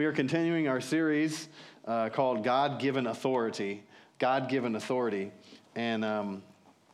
[0.00, 1.50] We are continuing our series
[1.86, 3.82] uh, called God Given Authority.
[4.18, 5.30] God Given Authority.
[5.76, 6.42] And um,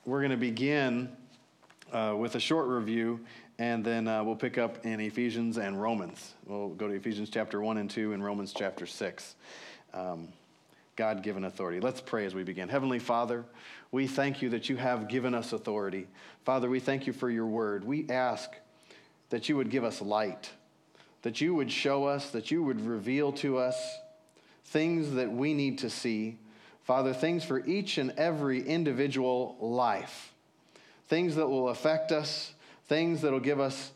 [0.04, 1.10] we're going to begin
[1.92, 3.20] uh, with a short review,
[3.60, 6.34] and then uh, we'll pick up in Ephesians and Romans.
[6.46, 9.36] We'll go to Ephesians chapter 1 and 2 and Romans chapter 6.
[9.94, 10.26] Um,
[10.96, 11.78] God given authority.
[11.78, 12.68] Let's pray as we begin.
[12.68, 13.44] Heavenly Father,
[13.92, 16.08] we thank you that you have given us authority.
[16.44, 17.84] Father, we thank you for your word.
[17.84, 18.50] We ask
[19.30, 20.50] that you would give us light
[21.22, 23.76] that you would show us, that you would reveal to us
[24.66, 26.38] things that we need to see.
[26.84, 30.32] Father, things for each and every individual life,
[31.08, 32.52] things that will affect us,
[32.86, 33.90] things that will give us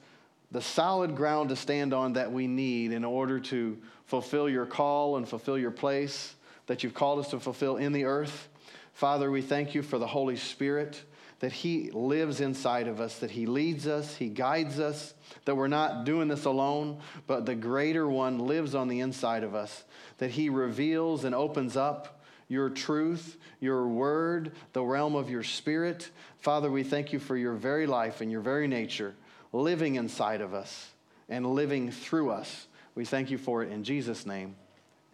[0.51, 5.17] the solid ground to stand on that we need in order to fulfill your call
[5.17, 6.35] and fulfill your place
[6.67, 8.49] that you've called us to fulfill in the earth.
[8.93, 11.03] Father, we thank you for the Holy Spirit
[11.41, 15.69] that He lives inside of us, that He leads us, He guides us, that we're
[15.69, 19.85] not doing this alone, but the greater one lives on the inside of us,
[20.19, 26.11] that He reveals and opens up your truth, your word, the realm of your spirit.
[26.41, 29.15] Father, we thank you for your very life and your very nature
[29.53, 30.91] living inside of us
[31.29, 32.67] and living through us.
[32.95, 34.57] We thank you for it in Jesus' name.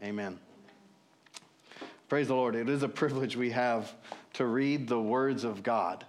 [0.03, 0.39] Amen.
[2.09, 2.55] Praise the Lord.
[2.55, 3.93] It is a privilege we have
[4.35, 6.05] to read the words of God.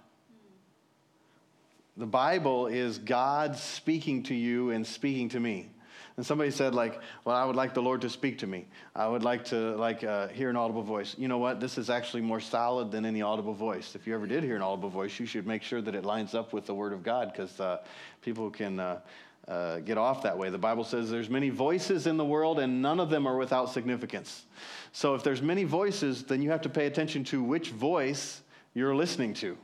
[1.98, 5.68] The Bible is God speaking to you and speaking to me.
[6.16, 8.68] And somebody said, like, well, I would like the Lord to speak to me.
[8.94, 11.16] I would like to, like, uh, hear an audible voice.
[11.18, 11.58] You know what?
[11.58, 13.96] This is actually more solid than any audible voice.
[13.96, 16.36] If you ever did hear an audible voice, you should make sure that it lines
[16.36, 17.78] up with the Word of God because uh,
[18.22, 19.00] people can uh,
[19.48, 20.50] uh, get off that way.
[20.50, 23.72] The Bible says there's many voices in the world and none of them are without
[23.72, 24.46] significance.
[24.92, 28.94] So if there's many voices, then you have to pay attention to which voice you're
[28.94, 29.58] listening to.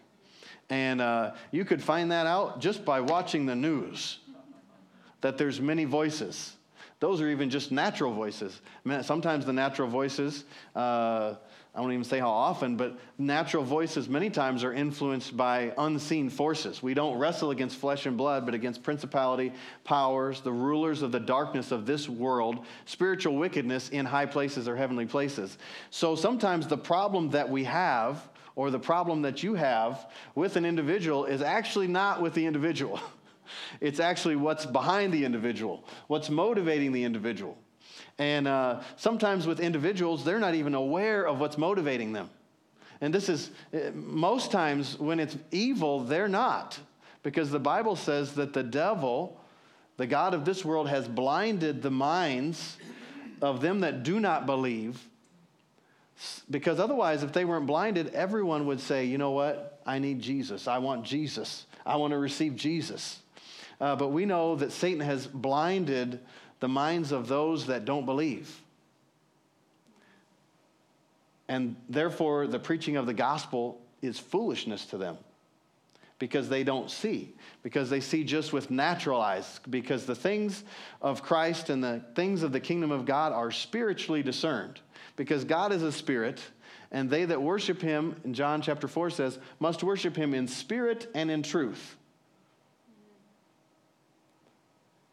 [0.71, 4.19] And uh, you could find that out just by watching the news,
[5.21, 6.57] that there's many voices.
[7.01, 8.61] Those are even just natural voices.
[9.03, 11.35] Sometimes the natural voices, uh,
[11.75, 16.31] I won't even say how often, but natural voices many times are influenced by unseen
[16.31, 16.83] forces.
[16.83, 19.53] We don't wrestle against flesh and blood, but against principality,
[19.83, 24.77] powers, the rulers of the darkness of this world, spiritual wickedness in high places or
[24.77, 25.59] heavenly places.
[25.91, 30.65] So sometimes the problem that we have or the problem that you have with an
[30.65, 33.01] individual is actually not with the individual.
[33.79, 37.59] It's actually what's behind the individual, what's motivating the individual.
[38.19, 42.31] And uh, sometimes with individuals, they're not even aware of what's motivating them.
[43.03, 46.79] And this is, uh, most times when it's evil, they're not.
[47.23, 49.39] Because the Bible says that the devil,
[49.99, 52.79] the God of this world, has blinded the minds
[53.43, 55.07] of them that do not believe
[56.51, 59.81] because otherwise, if they weren't blinded, everyone would say, you know what?
[59.87, 60.69] I need Jesus.
[60.69, 61.67] I want Jesus.
[61.85, 63.19] I want to receive Jesus.
[63.81, 66.21] Uh, but we know that Satan has blinded
[66.61, 68.61] the minds of those that don't believe.
[71.49, 75.19] And therefore, the preaching of the gospel is foolishness to them
[76.25, 80.65] because they don't see, because they see just with natural eyes, because the things
[81.03, 84.81] of Christ and the things of the kingdom of God are spiritually discerned
[85.17, 86.41] because God is a spirit,
[86.91, 91.11] and they that worship him, in John chapter 4 says, must worship him in spirit
[91.15, 91.95] and in truth.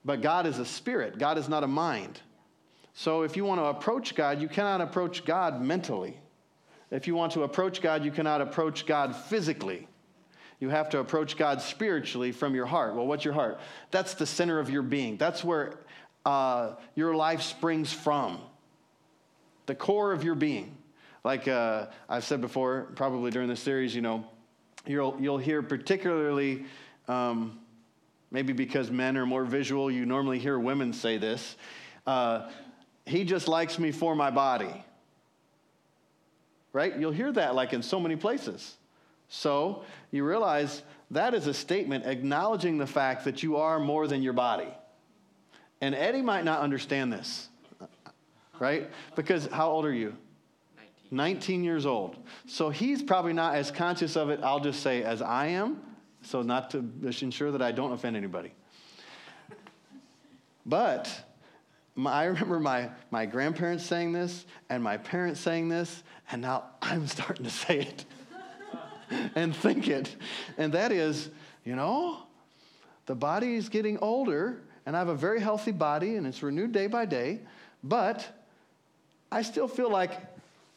[0.06, 2.22] But God is a spirit, God is not a mind.
[2.94, 6.16] So if you want to approach God, you cannot approach God mentally.
[6.90, 9.90] If you want to approach God, you cannot approach God physically.
[10.62, 12.96] You have to approach God spiritually from your heart.
[12.96, 13.60] Well, what's your heart?
[13.90, 15.18] That's the center of your being.
[15.18, 15.74] That's where
[16.24, 18.40] uh, your life springs from
[19.66, 20.78] the core of your being.
[21.24, 24.24] Like uh, I've said before, probably during this series, you know,
[24.86, 26.66] you'll, you'll hear particularly,
[27.08, 27.60] um,
[28.30, 31.56] maybe because men are more visual, you normally hear women say this.
[32.06, 32.50] Uh,
[33.08, 34.86] he just likes me for my body.
[36.72, 36.96] Right?
[36.96, 38.78] You'll hear that like in so many places.
[39.34, 44.22] So you realize that is a statement acknowledging the fact that you are more than
[44.22, 44.68] your body.
[45.80, 47.50] And Eddie might not understand this
[48.62, 48.92] right?
[49.16, 50.16] Because how old are you?
[51.10, 51.18] 19.
[51.18, 52.16] 19 years old.
[52.46, 55.82] So he's probably not as conscious of it, I'll just say, as I am.
[56.24, 58.54] So, not to ensure that I don't offend anybody.
[60.68, 61.12] But
[61.96, 66.66] my, I remember my, my grandparents saying this and my parents saying this, and now
[66.84, 68.06] I'm starting to say it
[69.36, 70.16] and think it.
[70.58, 71.30] And that is,
[71.66, 72.24] you know,
[73.06, 76.72] the body is getting older, and I have a very healthy body, and it's renewed
[76.72, 77.40] day by day,
[77.84, 78.26] but
[79.32, 80.12] I still feel like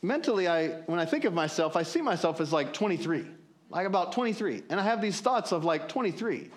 [0.02, 3.26] mentally, I, when I think of myself, I see myself as like 23,
[3.70, 4.62] like about 23.
[4.70, 6.50] And I have these thoughts of like 23.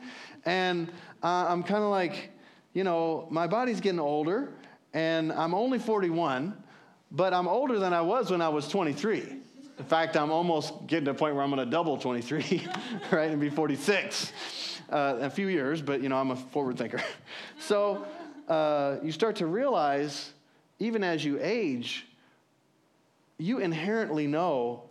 [0.45, 0.89] And
[1.23, 2.29] uh, I'm kind of like,
[2.73, 4.53] you know, my body's getting older
[4.93, 6.55] And I'm only 41,
[7.11, 9.37] but I'm older than I was when I was 23.
[9.77, 12.67] In fact, I'm almost getting to a point where I'm going to double 23,
[13.11, 14.33] right, and be 46
[14.91, 17.01] uh, in a few years, but you know, I'm a forward thinker.
[17.59, 18.05] so
[18.47, 20.31] uh, you start to realize,
[20.79, 22.07] even as you age,
[23.37, 24.83] you inherently know,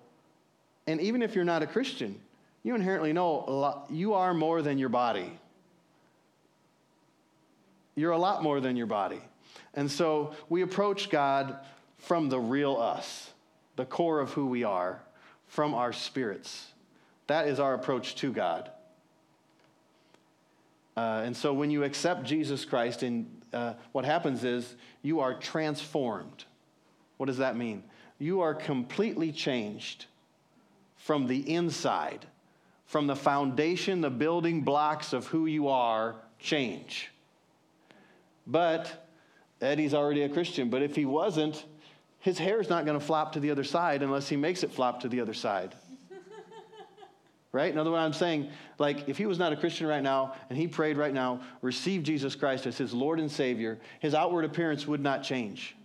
[0.87, 2.21] and even if you're not a Christian,
[2.63, 5.39] you inherently know lot, you are more than your body.
[7.97, 9.21] You're a lot more than your body.
[9.75, 11.59] And so we approach God
[11.99, 13.31] from the real us,
[13.77, 15.01] the core of who we are,
[15.47, 16.67] from our spirits.
[17.27, 18.71] That is our approach to God.
[20.97, 25.35] Uh, and so when you accept Jesus Christ, and uh, what happens is you are
[25.35, 26.45] transformed.
[27.19, 27.85] What does that mean?
[28.19, 30.07] You are completely changed
[30.97, 32.27] from the inside,
[32.87, 37.11] from the foundation, the building blocks of who you are change.
[38.47, 39.07] But
[39.61, 41.65] Eddie's already a Christian, but if he wasn't,
[42.27, 44.73] his hair is not going to flop to the other side unless he makes it
[44.73, 45.77] flop to the other side.
[47.53, 47.71] right?
[47.71, 48.51] In other words, I'm saying,
[48.81, 52.03] like, if he was not a Christian right now and he prayed right now, receive
[52.03, 55.77] Jesus Christ as his Lord and Savior, his outward appearance would not change.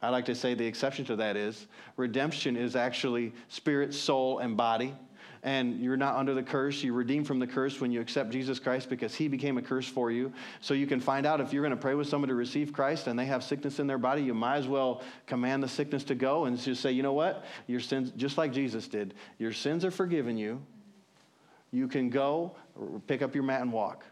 [0.00, 1.66] I like to say the exception to that is
[1.98, 4.94] redemption is actually spirit, soul, and body
[5.46, 6.82] and you're not under the curse.
[6.82, 9.86] You're redeemed from the curse when you accept Jesus Christ because he became a curse
[9.86, 10.32] for you.
[10.60, 13.06] So you can find out if you're going to pray with somebody to receive Christ
[13.06, 16.16] and they have sickness in their body, you might as well command the sickness to
[16.16, 17.44] go and just say, you know what?
[17.68, 20.60] Your sins, just like Jesus did, your sins are forgiven you.
[21.70, 22.56] You can go,
[23.06, 24.04] pick up your mat and walk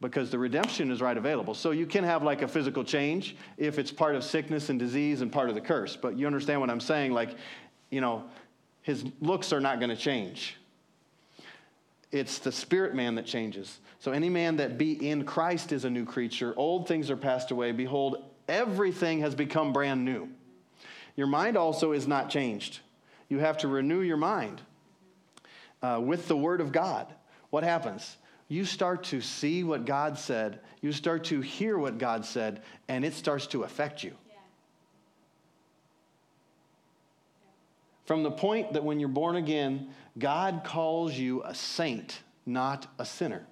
[0.00, 1.54] because the redemption is right available.
[1.54, 5.22] So you can have like a physical change if it's part of sickness and disease
[5.22, 5.96] and part of the curse.
[5.96, 7.12] But you understand what I'm saying?
[7.12, 7.34] Like,
[7.90, 8.24] you know,
[8.86, 10.56] his looks are not going to change.
[12.12, 13.80] It's the spirit man that changes.
[13.98, 16.54] So any man that be in Christ is a new creature.
[16.56, 17.72] Old things are passed away.
[17.72, 20.28] Behold, everything has become brand new.
[21.16, 22.78] Your mind also is not changed.
[23.28, 24.62] You have to renew your mind
[25.82, 27.12] uh, with the Word of God.
[27.50, 28.18] What happens?
[28.46, 33.04] You start to see what God said, you start to hear what God said, and
[33.04, 34.12] it starts to affect you.
[38.06, 39.88] From the point that when you're born again,
[40.18, 43.46] God calls you a saint, not a sinner.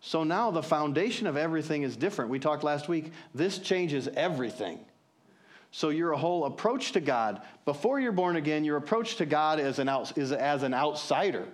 [0.00, 2.30] So now the foundation of everything is different.
[2.30, 4.80] We talked last week, this changes everything.
[5.72, 9.78] So your whole approach to God, before you're born again, your approach to God is,
[9.78, 11.46] an out, is as an outsider.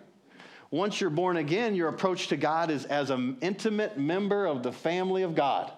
[0.71, 4.73] Once you're born again, your approach to God is as an intimate member of the
[4.73, 5.71] family of God.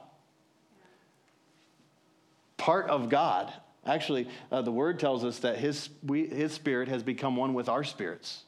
[2.58, 3.52] Part of God.
[3.88, 7.70] Actually, uh, the word tells us that his, we, his spirit has become one with
[7.70, 8.44] our spirits.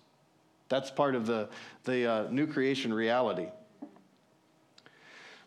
[0.69, 1.49] That's part of the,
[1.85, 3.47] the uh, new creation reality.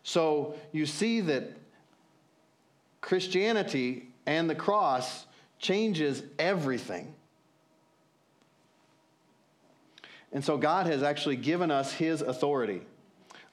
[0.02, 1.52] So you see that
[3.02, 5.28] Christianity and the cross
[5.60, 7.14] changes everything.
[10.32, 12.82] And so God has actually given us his authority.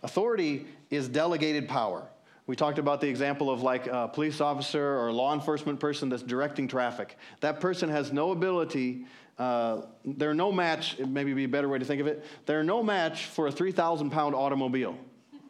[0.02, 2.08] Authority is delegated power.
[2.50, 6.24] We talked about the example of like a police officer or law enforcement person that's
[6.24, 7.16] directing traffic.
[7.42, 9.06] That person has no ability,
[9.38, 12.82] uh, they're no match, maybe be a better way to think of it, they're no
[12.82, 14.98] match for a 3,000 pound automobile.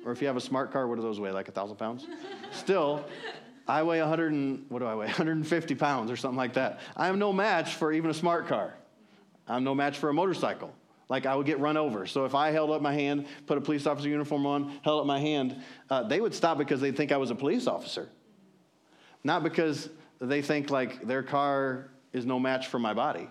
[0.04, 1.30] Or if you have a smart car, what do those weigh?
[1.30, 2.06] Like a 1,000 pounds?
[2.52, 3.02] Still,
[3.66, 5.06] I weigh 100 and, what do I weigh?
[5.06, 6.80] 150 pounds or something like that.
[6.94, 8.74] I am no match for even a smart car.
[9.48, 10.74] I'm no match for a motorcycle
[11.10, 12.06] like I would get run over.
[12.06, 15.06] So if I held up my hand, put a police officer uniform on, held up
[15.06, 18.08] my hand, uh, they would stop because they think I was a police officer.
[19.24, 19.90] Not because
[20.20, 23.28] they think like their car is no match for my body,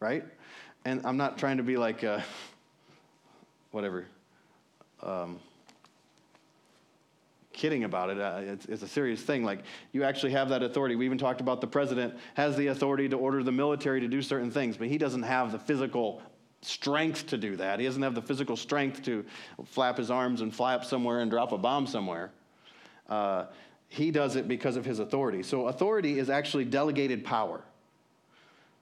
[0.00, 0.24] right?
[0.84, 2.20] And I'm not trying to be like, uh,
[3.72, 4.06] whatever,
[5.02, 5.40] um,
[7.52, 8.20] kidding about it.
[8.20, 9.42] Uh, it's, it's, a serious thing.
[9.42, 10.94] Like, you actually have that authority.
[10.94, 14.22] We even talked about the president has the authority to order the military to do
[14.22, 16.22] certain things, but he doesn't have the physical
[16.60, 17.78] strength to do that.
[17.78, 19.24] He doesn't have the physical strength to
[19.66, 22.30] flap his arms and fly up somewhere and drop a bomb somewhere.
[23.08, 23.46] Uh,
[23.88, 25.42] he does it because of his authority.
[25.42, 27.62] So, authority is actually delegated power.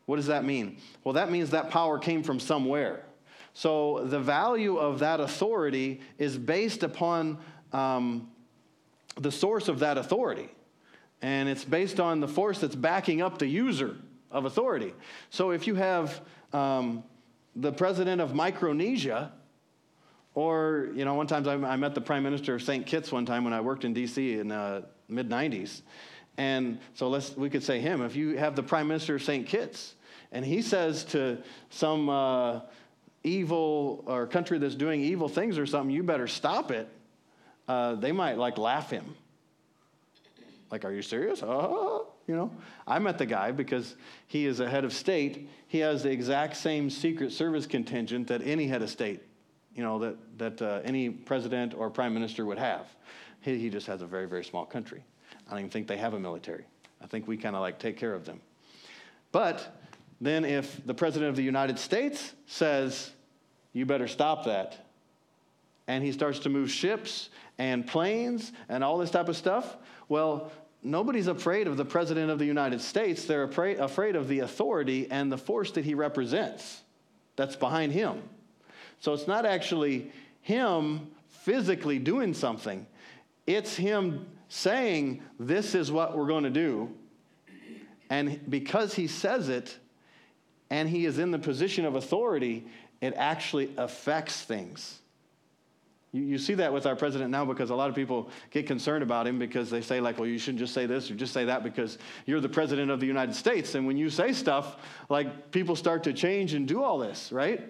[0.07, 0.79] What does that mean?
[1.05, 3.05] Well, that means that power came from somewhere.
[3.55, 7.39] So, the value of that authority is based upon
[7.73, 8.29] um,
[9.17, 10.49] the source of that authority.
[11.23, 13.97] And it's based on the force that's backing up the user
[14.31, 14.93] of authority.
[15.31, 16.21] So, if you have
[16.53, 17.05] um,
[17.57, 19.33] the president of Micronesia,
[20.35, 22.87] or, you know, one time I met the prime minister of St.
[22.87, 24.39] Kitts one time when I worked in D.C.
[24.39, 25.81] in the mid 90s.
[26.37, 28.03] And so let's, we could say him.
[28.03, 29.47] If you have the prime minister of St.
[29.47, 29.95] Kitts,
[30.33, 31.39] and he says to
[31.71, 32.61] some uh,
[33.25, 36.89] evil or country that's doing evil things or something, you better stop it.
[37.69, 39.15] uh, they might like laugh him.
[40.71, 41.43] Like, are you serious?
[41.43, 42.51] Oh, you know,
[42.87, 43.95] I met the guy because
[44.27, 45.49] he is a head of state.
[45.69, 49.23] He has the exact same Secret Service contingent that any head of state,
[49.75, 52.87] you know, that, that uh, any president or prime minister would have.
[53.41, 55.05] He, he just has a very, very small country.
[55.47, 56.65] I don't even think they have a military.
[57.01, 58.41] I think we kind of like take care of them.
[59.31, 59.81] But
[60.21, 63.13] then if the president of the United States says,
[63.73, 64.87] you better stop that,
[65.87, 67.29] and he starts to move ships
[67.59, 69.77] and planes and all this type of stuff,
[70.09, 70.51] well,
[70.83, 73.25] nobody's afraid of the President of the United States.
[73.25, 76.83] They're afraid, of the authority and the force that he represents
[77.37, 78.23] that's behind him.
[79.01, 82.87] So it's not actually him physically doing something,
[83.47, 86.93] it's him saying, This is what we're going to do.
[88.09, 89.77] And because he says it
[90.71, 92.67] and he is in the position of authority,
[93.01, 95.01] it actually affects things.
[96.17, 99.27] You, see that with our president now because a lot of people get concerned about
[99.27, 101.63] him because they say, like, well, you shouldn't just say this or just say that
[101.63, 103.75] because you're the president of the United States.
[103.75, 104.79] And when you say stuff,
[105.11, 107.63] like, people start to change and do all this, right?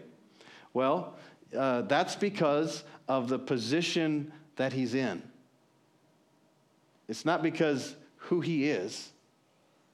[0.73, 1.17] Well,
[1.57, 5.23] uh, that's because of the position that he's in.
[7.09, 9.11] It's not because who he is,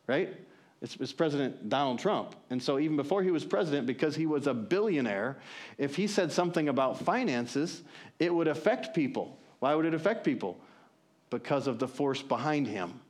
[0.06, 0.34] right?
[0.82, 2.34] It's, it's, President Donald Trump.
[2.50, 5.38] And so, even before he was president, because he was a billionaire,
[5.78, 7.82] if he said something about finances,
[8.18, 9.38] it would affect people.
[9.60, 10.58] Why would it affect people?
[11.30, 13.00] Because of the force behind him,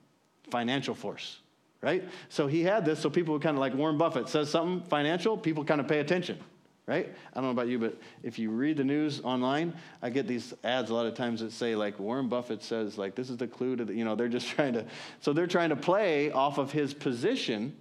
[0.51, 1.39] financial force,
[1.81, 2.05] right?
[2.29, 5.39] So, he had this, so people would kind of like Warren Buffett says something financial,
[5.39, 6.39] people kind of pay attention
[6.87, 7.13] right?
[7.33, 10.53] I don't know about you, but if you read the news online, I get these
[10.65, 13.47] ads a lot of times that say like Warren Buffett says like this is the
[13.47, 14.85] clue to the, you know, they're just trying to
[15.21, 17.77] so they're trying to play off of his position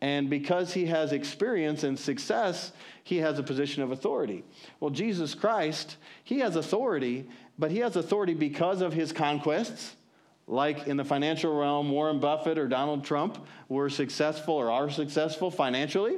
[0.00, 2.72] and because he has experience and success,
[3.04, 4.42] he has a position of authority.
[4.80, 9.94] Well, Jesus Christ, he has authority, but he has authority because of his conquests.
[10.48, 15.52] Like in the financial realm, Warren Buffett or Donald Trump were successful or are successful
[15.52, 16.16] financially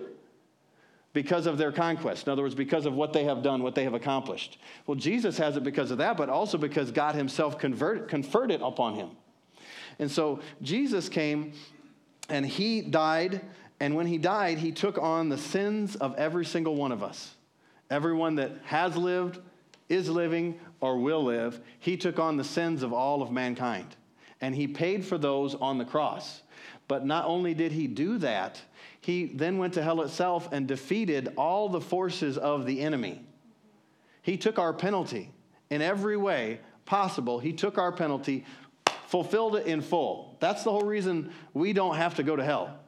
[1.15, 2.27] because of their conquest.
[2.27, 4.59] In other words, because of what they have done, what they have accomplished.
[4.87, 8.61] Well, Jesus has it because of that, but also because God Himself convert, conferred it
[8.61, 9.11] upon Him.
[9.99, 11.53] And so Jesus came
[12.29, 13.41] and He died,
[13.81, 17.35] and when He died, He took on the sins of every single one of us.
[17.91, 19.39] Everyone that has lived,
[19.89, 23.95] is living, or will live, He took on the sins of all of mankind.
[24.41, 26.43] And He paid for those on the cross.
[26.89, 28.61] But not only did He do that,
[29.05, 33.21] he then went to hell itself and defeated all the forces of the enemy.
[34.23, 35.31] He took our penalty
[35.69, 37.39] in every way possible.
[37.39, 38.47] He took our penalty,
[39.07, 40.37] fulfilled it in full.
[40.41, 42.79] That's the whole reason we don't have to go to hell.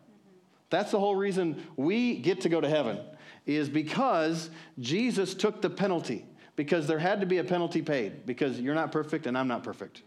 [0.70, 2.98] That's the whole reason we get to go to heaven,
[3.44, 6.24] is because Jesus took the penalty.
[6.56, 9.62] Because there had to be a penalty paid, because you're not perfect and I'm not
[9.62, 10.00] perfect.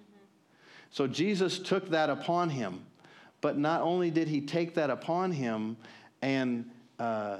[0.90, 2.88] So Jesus took that upon him.
[3.42, 5.78] But not only did he take that upon him,
[6.22, 7.38] and uh,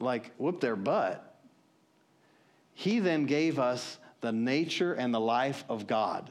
[0.00, 1.38] like whoop their butt,
[2.74, 6.30] he then gave us the nature and the life of God.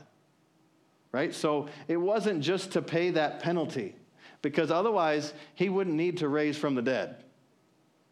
[1.12, 1.34] Right?
[1.34, 3.96] So it wasn't just to pay that penalty,
[4.42, 7.24] because otherwise he wouldn't need to raise from the dead.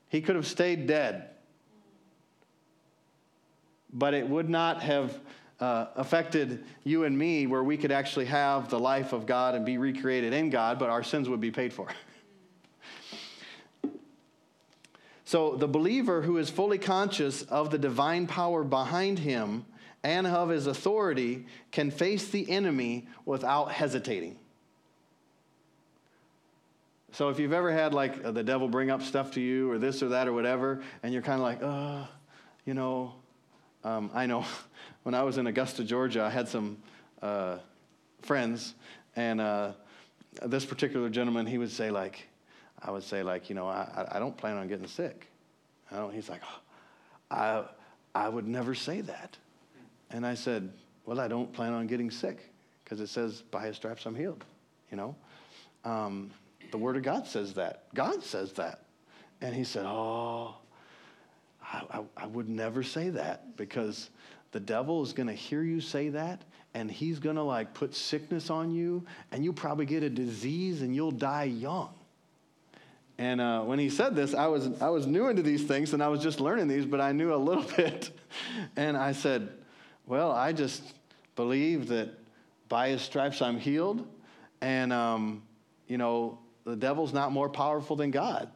[0.07, 1.29] He could have stayed dead.
[3.93, 5.19] But it would not have
[5.60, 9.65] uh, affected you and me where we could actually have the life of God and
[9.65, 11.88] be recreated in God, but our sins would be paid for.
[15.31, 19.65] So the believer who is fully conscious of the divine power behind him
[20.03, 24.38] and of his authority can face the enemy without hesitating.
[27.13, 30.03] So if you've ever had like the devil bring up stuff to you or this
[30.03, 32.07] or that or whatever, and you're kind of like, uh,
[32.65, 33.13] you know,
[33.85, 34.43] um, I know
[35.03, 36.75] when I was in Augusta, Georgia, I had some
[37.21, 37.59] uh,
[38.21, 38.75] friends,
[39.15, 39.71] and uh,
[40.45, 42.27] this particular gentleman, he would say like,
[42.83, 45.27] I would say, like, you know, I, I don't plan on getting sick.
[46.11, 46.59] he's like, oh,
[47.29, 47.63] I,
[48.15, 49.38] I would never say that.
[50.09, 50.71] And I said,
[51.05, 52.51] well, I don't plan on getting sick
[52.83, 54.43] because it says, by his stripes I'm healed,
[54.89, 55.15] you know?
[55.85, 56.31] Um,
[56.71, 57.85] the Word of God says that.
[57.93, 58.83] God says that.
[59.41, 60.55] And he said, oh,
[61.63, 64.09] I, I, I would never say that because
[64.51, 67.95] the devil is going to hear you say that and he's going to like put
[67.95, 71.93] sickness on you and you'll probably get a disease and you'll die young.
[73.21, 76.01] And uh, when he said this, I was, I was new into these things and
[76.01, 78.09] I was just learning these, but I knew a little bit.
[78.75, 79.49] And I said,
[80.07, 80.81] Well, I just
[81.35, 82.09] believe that
[82.67, 84.07] by his stripes I'm healed.
[84.59, 85.43] And, um,
[85.87, 88.49] you know, the devil's not more powerful than God.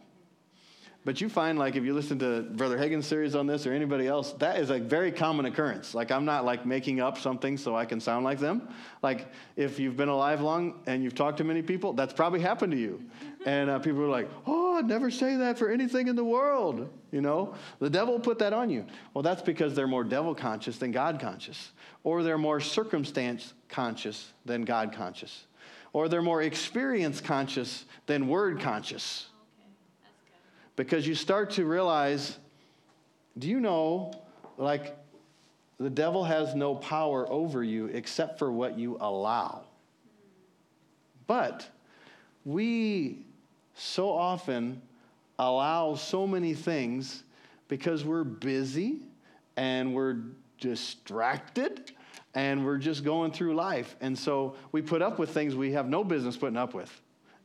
[1.05, 4.07] But you find, like, if you listen to Brother Hagin's series on this or anybody
[4.07, 5.93] else, that is a very common occurrence.
[5.93, 8.67] Like, I'm not like making up something so I can sound like them.
[9.03, 12.71] Like, if you've been alive long and you've talked to many people, that's probably happened
[12.71, 13.03] to you.
[13.45, 16.89] And uh, people are like, oh, I'd never say that for anything in the world.
[17.11, 18.87] You know, the devil put that on you.
[19.13, 21.71] Well, that's because they're more devil conscious than God conscious,
[22.03, 25.45] or they're more circumstance conscious than God conscious,
[25.93, 29.27] or they're more experience conscious than word conscious
[30.75, 32.37] because you start to realize
[33.37, 34.13] do you know,
[34.57, 34.95] like,
[35.77, 39.63] the devil has no power over you except for what you allow.
[41.27, 41.67] But
[42.45, 43.25] we
[43.73, 44.81] so often
[45.37, 47.23] allow so many things
[47.67, 48.99] because we're busy
[49.57, 50.17] and we're
[50.61, 51.91] distracted
[52.35, 53.97] and we're just going through life.
[53.99, 57.01] And so we put up with things we have no business putting up with.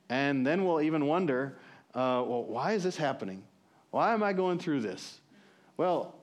[0.08, 1.56] And then we'll even wonder,
[1.94, 3.42] uh, well, why is this happening?
[3.90, 5.20] Why am I going through this?
[5.76, 6.14] Well,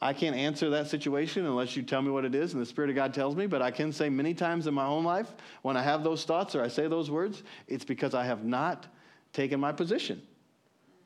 [0.00, 2.90] I can't answer that situation unless you tell me what it is and the Spirit
[2.90, 5.76] of God tells me, but I can say many times in my own life when
[5.78, 8.86] I have those thoughts or I say those words, it's because I have not
[9.32, 10.20] taken my position.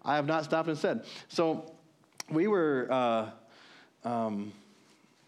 [0.04, 1.04] I have not stopped and said.
[1.28, 1.72] So
[2.30, 3.30] we were, uh,
[4.04, 4.52] um,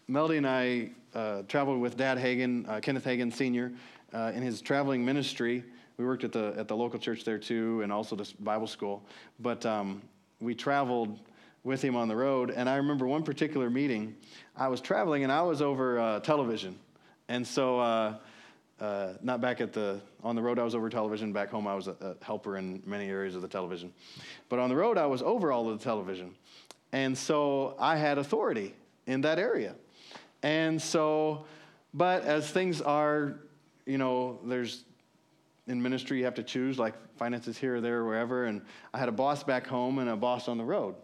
[0.07, 3.71] Melody and I uh, traveled with Dad Hagin, uh, Kenneth Hagin Sr.,
[4.13, 5.63] uh, in his traveling ministry
[6.01, 9.03] we worked at the at the local church there too, and also this Bible school.
[9.39, 10.01] But um,
[10.39, 11.19] we traveled
[11.63, 14.15] with him on the road, and I remember one particular meeting.
[14.57, 16.77] I was traveling, and I was over uh, television,
[17.29, 17.79] and so.
[17.79, 18.15] Uh,
[18.79, 21.75] uh, not back at the on the road i was over television back home i
[21.75, 23.93] was a, a, helper in many areas of the television
[24.49, 26.33] but on the road i was over all of the television
[26.91, 28.73] and so i had authority
[29.05, 29.75] in that area
[30.41, 31.45] and so
[31.93, 33.35] but as things are
[33.85, 34.83] you know there's
[35.67, 38.45] in ministry you have to choose, like finances here or there or wherever.
[38.45, 38.61] And
[38.93, 40.95] I had a boss back home and a boss on the road.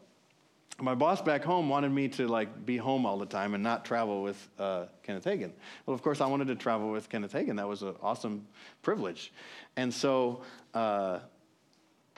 [0.80, 3.84] My boss back home wanted me to like be home all the time and not
[3.84, 5.52] travel with uh, Kenneth Hagin.
[5.86, 7.56] Well, of course, I wanted to travel with Kenneth Hagin.
[7.56, 8.48] That was an awesome
[8.84, 9.34] privilege.
[9.76, 10.44] And so,
[10.76, 11.20] uh,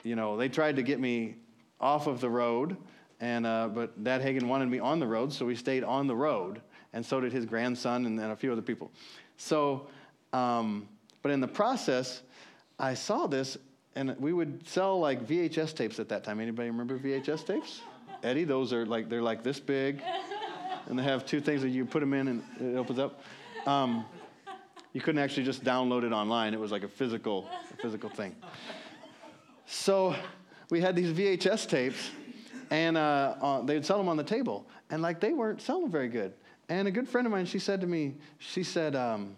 [0.02, 1.36] you know, they tried to get me
[1.80, 2.76] off of the road,
[3.20, 6.16] and uh, but Dad Hagin wanted me on the road, so we stayed on the
[6.16, 6.60] road,
[6.92, 8.90] and so did his grandson and, and a few other people.
[9.38, 9.88] So,
[10.34, 10.86] um,
[11.22, 12.22] but in the process,
[12.78, 13.58] I saw this,
[13.94, 16.40] and we would sell like VHS tapes at that time.
[16.40, 17.82] Anybody remember VHS tapes?
[18.22, 20.02] Eddie, those are like they're like this big,
[20.88, 23.20] and they have two things that you put them in and it opens up.
[23.66, 24.04] Um,
[24.92, 26.52] you couldn't actually just download it online.
[26.52, 28.34] It was like a physical, a physical thing.
[29.66, 30.16] So
[30.68, 32.10] we had these VHS tapes,
[32.70, 35.90] and uh, uh, they would sell them on the table, and like they weren't selling
[35.90, 36.32] very good.
[36.68, 39.36] And a good friend of mine, she said to me, she said, um,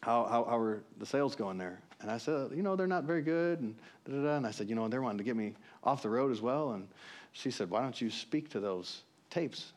[0.00, 1.80] how, how, how are the sales going there?
[2.00, 3.60] And I said, you know, they're not very good.
[3.60, 3.74] And,
[4.06, 4.36] da, da, da.
[4.36, 6.72] and I said, you know, they're wanting to get me off the road as well.
[6.72, 6.88] And
[7.32, 9.72] she said, why don't you speak to those tapes?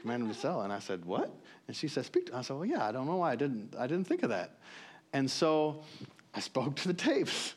[0.00, 0.62] Command them to sell.
[0.62, 1.34] And I said, what?
[1.66, 3.74] And she said, speak to I said, well, yeah, I don't know why I didn't,
[3.78, 4.58] I didn't think of that.
[5.12, 5.82] And so
[6.34, 7.54] I spoke to the tapes.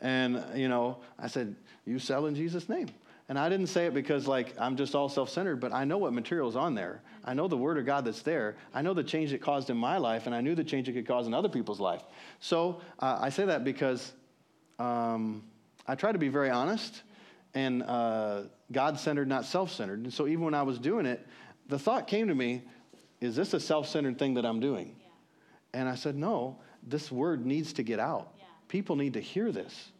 [0.00, 2.88] and, you know, I said, you sell in Jesus' name.
[3.28, 6.12] And I didn't say it because like I'm just all self-centered, but I know what
[6.12, 7.02] material is on there.
[7.26, 8.56] I know the word of God that's there.
[8.72, 10.92] I know the change it caused in my life, and I knew the change it
[10.92, 12.02] could cause in other people's life.
[12.38, 14.12] So uh, I say that because
[14.78, 15.42] um,
[15.88, 17.02] I try to be very honest
[17.52, 20.04] and uh, God-centered, not self-centered.
[20.04, 21.26] And so even when I was doing it,
[21.68, 22.62] the thought came to me,
[23.20, 24.94] is this a self-centered thing that I'm doing?
[25.00, 25.80] Yeah.
[25.80, 28.34] And I said, no, this word needs to get out.
[28.38, 28.44] Yeah.
[28.68, 29.90] People need to hear this.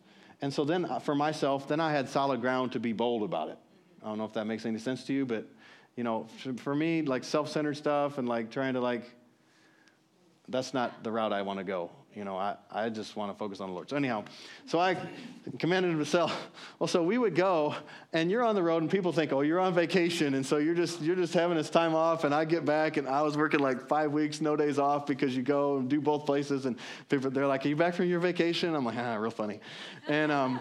[0.42, 3.48] And so then uh, for myself, then I had solid ground to be bold about
[3.48, 3.58] it.
[4.02, 5.48] I don't know if that makes any sense to you, but
[5.96, 6.26] you know,
[6.58, 9.10] for me, like self-centered stuff and like trying to like,
[10.48, 11.90] that's not the route I want to go.
[12.16, 13.90] You know, I, I just want to focus on the Lord.
[13.90, 14.24] So anyhow,
[14.64, 14.96] so I
[15.58, 16.32] commanded to.
[16.78, 17.74] Well, so we would go,
[18.12, 20.74] and you're on the road, and people think, oh, you're on vacation, and so you're
[20.74, 22.24] just you're just having this time off.
[22.24, 25.36] And I get back, and I was working like five weeks, no days off, because
[25.36, 26.76] you go and do both places, and
[27.08, 28.74] people they're like, are you back from your vacation?
[28.74, 29.60] I'm like, ah, real funny.
[30.08, 30.58] And um,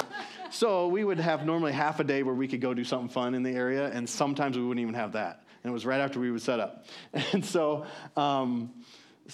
[0.51, 3.35] so we would have normally half a day where we could go do something fun
[3.35, 5.43] in the area, and sometimes we wouldn't even have that.
[5.63, 6.85] And it was right after we would set up.
[7.33, 7.85] And so.
[8.15, 8.71] Um,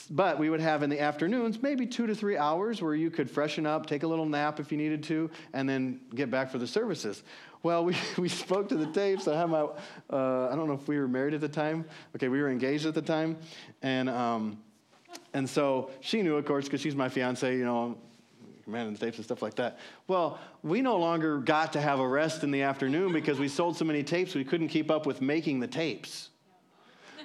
[0.09, 3.29] but we would have in the afternoons maybe two to three hours where you could
[3.29, 6.57] freshen up, take a little nap if you needed to, and then get back for
[6.57, 7.23] the services.
[7.63, 9.27] Well, we, we spoke to the tapes.
[9.27, 9.67] I had my,
[10.09, 11.85] uh, I don't know if we were married at the time.
[12.15, 13.37] Okay, we were engaged at the time.
[13.81, 14.59] And, um,
[15.33, 17.97] and so she knew, of course, because she's my fiance, you know,
[18.63, 19.79] commanding the tapes and stuff like that.
[20.07, 23.77] Well, we no longer got to have a rest in the afternoon because we sold
[23.77, 26.29] so many tapes we couldn't keep up with making the tapes.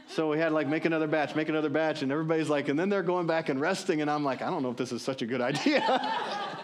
[0.09, 2.89] So we had like make another batch, make another batch, and everybody's like, and then
[2.89, 5.23] they're going back and resting, and I'm like, I don't know if this is such
[5.23, 5.83] a good idea.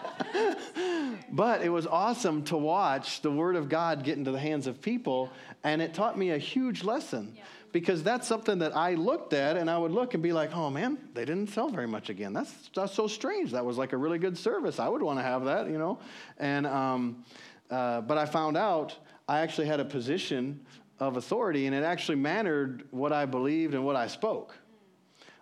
[1.33, 4.79] But it was awesome to watch the Word of God get into the hands of
[4.83, 5.31] people,
[5.63, 7.35] and it taught me a huge lesson.
[7.73, 10.69] Because that's something that I looked at, and I would look and be like, "Oh
[10.69, 12.31] man, they didn't sell very much again.
[12.31, 13.51] That's that's so strange.
[13.51, 14.79] That was like a really good service.
[14.79, 15.99] I would want to have that, you know."
[16.37, 17.25] And um,
[17.69, 18.95] uh, but I found out
[19.27, 20.65] I actually had a position
[20.99, 24.55] of authority, and it actually mattered what I believed and what I spoke.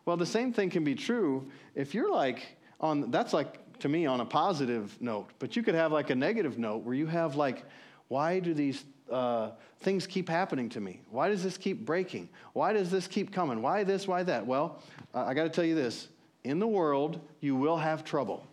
[0.05, 4.05] Well, the same thing can be true if you're like on that's like to me
[4.05, 7.35] on a positive note, but you could have like a negative note where you have
[7.35, 7.65] like,
[8.07, 11.01] why do these uh, things keep happening to me?
[11.09, 12.29] Why does this keep breaking?
[12.53, 13.61] Why does this keep coming?
[13.61, 14.07] Why this?
[14.07, 14.45] Why that?
[14.45, 14.81] Well,
[15.13, 16.07] uh, I got to tell you this:
[16.43, 18.45] in the world, you will have trouble.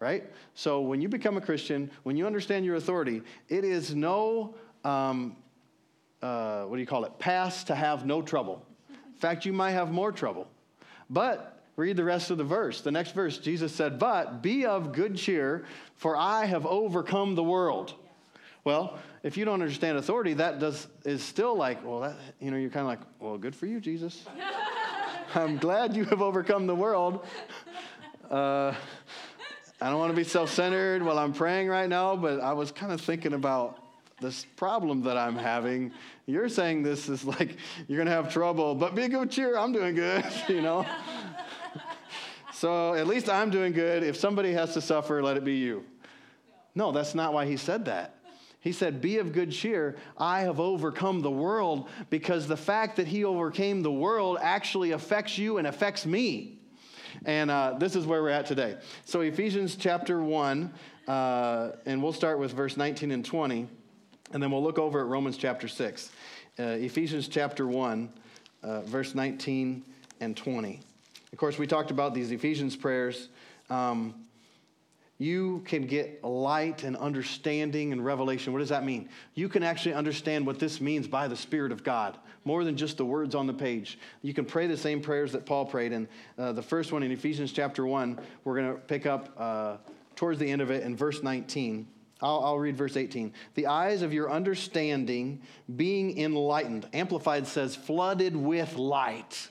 [0.00, 0.24] Right?
[0.54, 5.36] So when you become a Christian, when you understand your authority, it is no um,
[6.24, 7.18] uh, what do you call it?
[7.18, 8.64] Pass to have no trouble.
[8.88, 10.48] In fact, you might have more trouble.
[11.10, 12.80] But read the rest of the verse.
[12.80, 15.66] The next verse, Jesus said, But be of good cheer,
[15.96, 17.94] for I have overcome the world.
[18.64, 22.56] Well, if you don't understand authority, that does is still like, well, that, you know,
[22.56, 24.24] you're kind of like, well, good for you, Jesus.
[25.34, 27.26] I'm glad you have overcome the world.
[28.30, 28.72] Uh,
[29.80, 32.72] I don't want to be self centered while I'm praying right now, but I was
[32.72, 33.80] kind of thinking about
[34.20, 35.92] this problem that I'm having.
[36.24, 39.58] You're saying this is like you're going to have trouble, but be a good cheer.
[39.58, 40.86] I'm doing good, you know?
[42.54, 44.02] so at least I'm doing good.
[44.02, 45.84] If somebody has to suffer, let it be you.
[46.74, 48.14] No, that's not why he said that.
[48.64, 49.94] He said, Be of good cheer.
[50.16, 55.36] I have overcome the world because the fact that he overcame the world actually affects
[55.36, 56.58] you and affects me.
[57.26, 58.78] And uh, this is where we're at today.
[59.04, 60.72] So, Ephesians chapter 1,
[61.06, 63.68] uh, and we'll start with verse 19 and 20.
[64.32, 66.10] And then we'll look over at Romans chapter 6.
[66.58, 68.10] Uh, Ephesians chapter 1,
[68.62, 69.84] uh, verse 19
[70.20, 70.80] and 20.
[71.32, 73.28] Of course, we talked about these Ephesians prayers.
[73.68, 74.24] Um,
[75.18, 78.52] you can get light and understanding and revelation.
[78.52, 79.08] What does that mean?
[79.34, 82.96] You can actually understand what this means by the Spirit of God, more than just
[82.96, 83.98] the words on the page.
[84.22, 85.92] You can pray the same prayers that Paul prayed.
[85.92, 89.76] And uh, the first one in Ephesians chapter 1, we're going to pick up uh,
[90.16, 91.86] towards the end of it in verse 19.
[92.20, 93.32] I'll, I'll, read verse 18.
[93.54, 95.42] The eyes of your understanding
[95.76, 96.88] being enlightened.
[96.92, 99.48] Amplified says, flooded with light.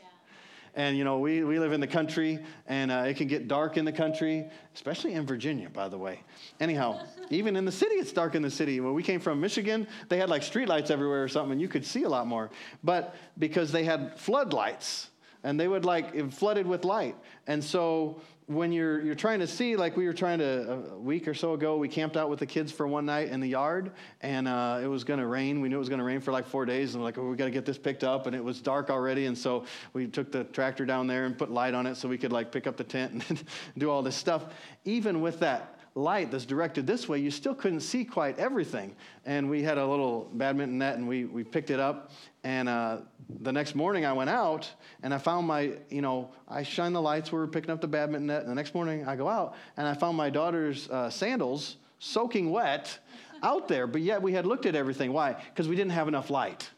[0.75, 3.77] And, you know, we, we live in the country, and uh, it can get dark
[3.77, 6.21] in the country, especially in Virginia, by the way.
[6.59, 8.79] Anyhow, even in the city, it's dark in the city.
[8.79, 11.85] When we came from Michigan, they had like streetlights everywhere or something, and you could
[11.85, 12.49] see a lot more.
[12.83, 15.09] But because they had floodlights,
[15.43, 17.15] and they would like, it flooded with light.
[17.47, 21.27] And so when you're you're trying to see like we were trying to a week
[21.27, 23.91] or so ago we camped out with the kids for one night in the yard
[24.21, 25.61] and uh, it was going to rain.
[25.61, 27.29] We knew it was going to rain for like four days and we're like oh,
[27.29, 30.07] we got to get this picked up and it was dark already and so we
[30.07, 32.67] took the tractor down there and put light on it so we could like pick
[32.67, 33.43] up the tent and
[33.77, 34.45] do all this stuff.
[34.85, 38.95] Even with that light that's directed this way, you still couldn't see quite everything.
[39.25, 42.11] And we had a little badminton net and we, we picked it up.
[42.43, 42.99] And uh,
[43.41, 44.69] the next morning I went out
[45.03, 47.87] and I found my, you know, I shine the lights, we were picking up the
[47.87, 48.41] badminton net.
[48.41, 52.51] And the next morning I go out and I found my daughter's uh, sandals soaking
[52.51, 52.97] wet
[53.43, 53.85] out there.
[53.85, 55.13] But yet we had looked at everything.
[55.13, 55.33] Why?
[55.33, 56.69] Because we didn't have enough light.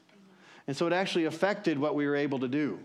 [0.68, 2.80] And so it actually affected what we were able to do.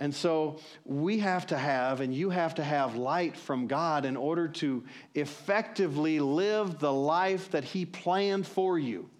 [0.00, 4.16] And so we have to have, and you have to have light from God in
[4.16, 4.82] order to
[5.14, 9.10] effectively live the life that He planned for you.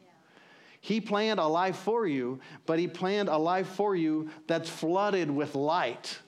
[0.81, 5.31] He planned a life for you, but He planned a life for you that's flooded
[5.31, 6.19] with light.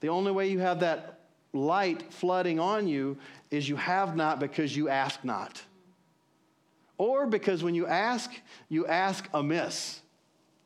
[0.00, 1.20] The only way you have that
[1.52, 3.18] light flooding on you
[3.50, 5.60] is you have not because you ask not.
[6.96, 8.30] Or because when you ask,
[8.70, 9.99] you ask amiss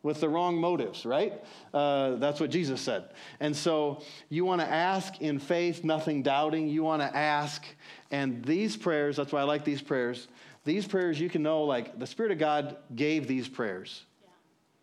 [0.05, 1.43] with the wrong motives, right?
[1.73, 3.09] Uh, that's what Jesus said.
[3.41, 6.69] And so you want to ask in faith, nothing doubting.
[6.69, 7.65] You want to ask.
[8.11, 10.29] And these prayers, that's why I like these prayers.
[10.65, 14.05] These prayers, you can know, like, the Spirit of God gave these prayers.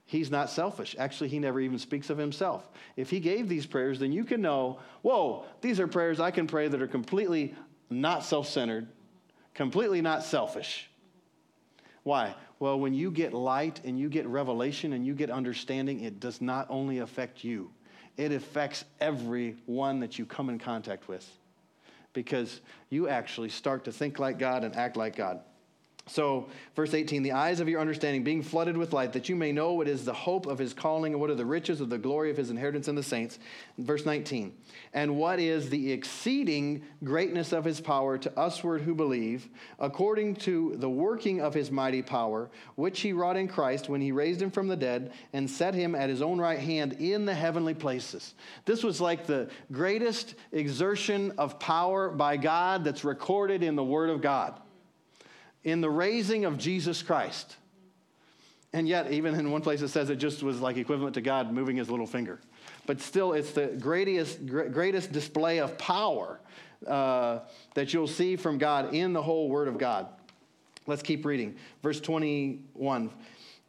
[0.05, 0.95] He's not selfish.
[0.97, 2.67] Actually, he never even speaks of himself.
[2.97, 6.47] If he gave these prayers, then you can know, whoa, these are prayers I can
[6.47, 7.55] pray that are completely
[7.91, 8.88] not self centered,
[9.53, 10.89] completely not selfish.
[12.03, 12.34] Why?
[12.62, 16.41] Well, when you get light and you get revelation and you get understanding, it does
[16.41, 17.71] not only affect you,
[18.17, 21.28] it affects everyone that you come in contact with
[22.13, 25.39] because you actually start to think like God and act like God.
[26.12, 29.54] So, verse 18, the eyes of your understanding being flooded with light, that you may
[29.54, 31.97] know what is the hope of his calling and what are the riches of the
[31.97, 33.39] glory of his inheritance in the saints.
[33.78, 34.54] Verse 19,
[34.93, 39.47] and what is the exceeding greatness of his power to usward who believe,
[39.80, 44.12] according to the working of his mighty power, which he wrought in Christ when he
[44.12, 47.34] raised him from the dead and set him at his own right hand in the
[47.34, 48.34] heavenly places.
[48.65, 54.10] This was like the greatest exertion of power by God that's recorded in the Word
[54.10, 54.60] of God.
[55.63, 57.56] In the raising of Jesus Christ.
[58.74, 61.52] And yet, even in one place, it says it just was like equivalent to God
[61.52, 62.39] moving his little finger.
[62.86, 66.39] But still, it's the greatest, greatest display of power
[66.88, 67.39] uh,
[67.74, 70.08] that you'll see from God in the whole Word of God.
[70.88, 71.56] Let's keep reading.
[71.84, 73.12] Verse 21.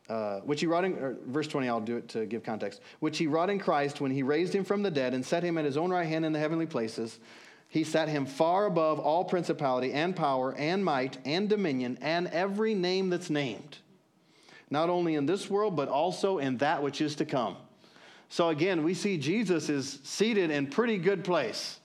[0.08, 2.80] Uh, which he wrought in, verse 20, I'll do it to give context.
[2.98, 5.56] Which he wrought in Christ when he raised him from the dead and set him
[5.56, 7.18] at his own right hand in the heavenly places.
[7.72, 12.74] He set him far above all principality and power and might and dominion and every
[12.74, 13.78] name that's named,
[14.68, 17.56] not only in this world, but also in that which is to come.
[18.28, 21.80] So again, we see Jesus is seated in pretty good place.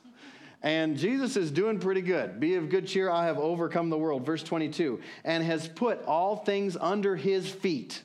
[0.62, 2.38] And Jesus is doing pretty good.
[2.38, 4.26] Be of good cheer, I have overcome the world.
[4.26, 8.04] Verse 22 and has put all things under his feet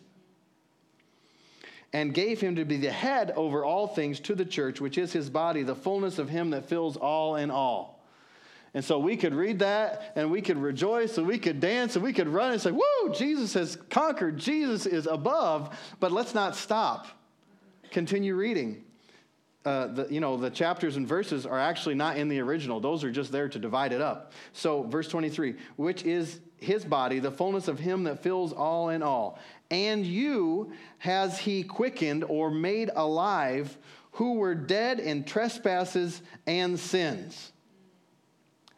[1.93, 5.13] and gave him to be the head over all things to the church, which is
[5.13, 8.03] his body, the fullness of him that fills all in all.
[8.75, 12.03] And so we could read that and we could rejoice and we could dance and
[12.03, 14.39] we could run and say, Woo, Jesus has conquered.
[14.39, 15.79] Jesus is above.
[16.01, 17.07] But let's not stop.
[17.91, 18.85] Continue reading.
[19.65, 22.81] Uh, the, you know, the chapters and verses are actually not in the original.
[22.81, 24.33] Those are just there to divide it up.
[24.55, 29.03] So, verse 23, which is his body, the fullness of him that fills all in
[29.03, 29.39] all.
[29.71, 33.77] And you has he quickened or made alive
[34.13, 37.53] who were dead in trespasses and sins.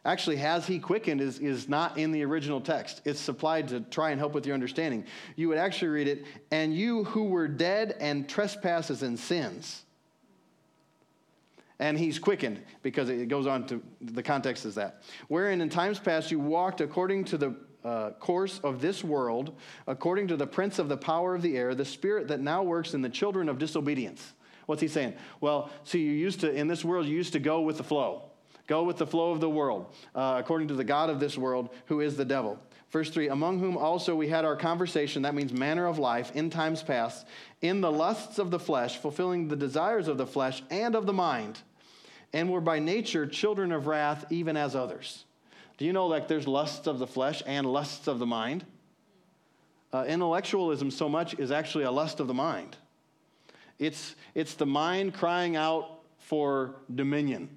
[0.05, 3.01] Actually, has he quickened is, is not in the original text.
[3.05, 5.05] It's supplied to try and help with your understanding.
[5.35, 9.83] You would actually read it, and you who were dead and trespasses and sins.
[11.79, 15.01] And he's quickened because it goes on to the context is that.
[15.27, 19.55] Wherein in times past you walked according to the uh, course of this world,
[19.87, 22.93] according to the prince of the power of the air, the spirit that now works
[22.93, 24.33] in the children of disobedience.
[24.65, 25.13] What's he saying?
[25.39, 28.23] Well, see, you used to, in this world, you used to go with the flow.
[28.67, 31.69] Go with the flow of the world, uh, according to the God of this world,
[31.85, 32.59] who is the devil.
[32.89, 36.49] Verse 3 Among whom also we had our conversation, that means manner of life, in
[36.49, 37.27] times past,
[37.61, 41.13] in the lusts of the flesh, fulfilling the desires of the flesh and of the
[41.13, 41.59] mind,
[42.33, 45.25] and were by nature children of wrath, even as others.
[45.77, 48.65] Do you know like there's lusts of the flesh and lusts of the mind?
[49.91, 52.75] Uh, intellectualism so much is actually a lust of the mind.
[53.79, 57.49] It's, it's the mind crying out for dominion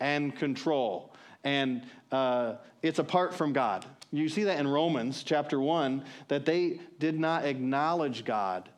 [0.00, 1.14] and control.
[1.44, 3.86] And uh, it's apart from God.
[4.12, 8.68] You see that in Romans chapter 1 that they did not acknowledge God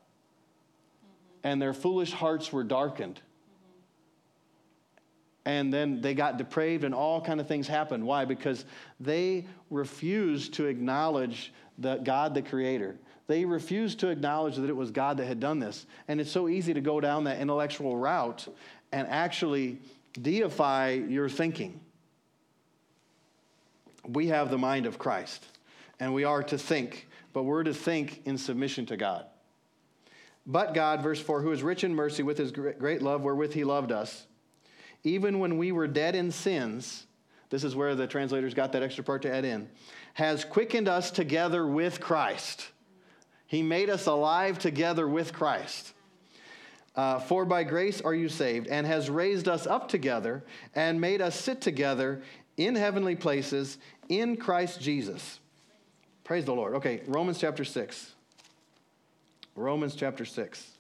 [1.44, 3.20] and their foolish hearts were darkened
[5.44, 8.04] and then they got depraved and all kind of things happened.
[8.04, 8.24] Why?
[8.24, 8.64] Because
[9.00, 12.96] they refused to acknowledge that god the creator.
[13.26, 15.86] They refused to acknowledge that it was god that had done this.
[16.06, 18.46] And it's so easy to go down that intellectual route
[18.92, 19.80] and actually
[20.20, 21.80] deify your thinking.
[24.06, 25.44] We have the mind of christ
[25.98, 29.26] and we are to think but we're to think in submission to god.
[30.46, 33.64] But god verse 4 who is rich in mercy with his great love wherewith he
[33.64, 34.26] loved us
[35.04, 37.06] even when we were dead in sins,
[37.50, 39.68] this is where the translators got that extra part to add in,
[40.14, 42.68] has quickened us together with Christ.
[43.46, 45.92] He made us alive together with Christ.
[46.94, 51.20] Uh, For by grace are you saved, and has raised us up together and made
[51.20, 52.22] us sit together
[52.56, 55.40] in heavenly places in Christ Jesus.
[56.24, 56.74] Praise the Lord.
[56.74, 58.12] Okay, Romans chapter 6.
[59.56, 60.70] Romans chapter 6.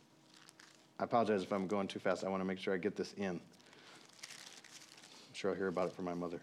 [0.98, 2.24] I apologize if I'm going too fast.
[2.24, 3.40] I want to make sure I get this in
[5.42, 6.38] sure I'll hear about it from my mother.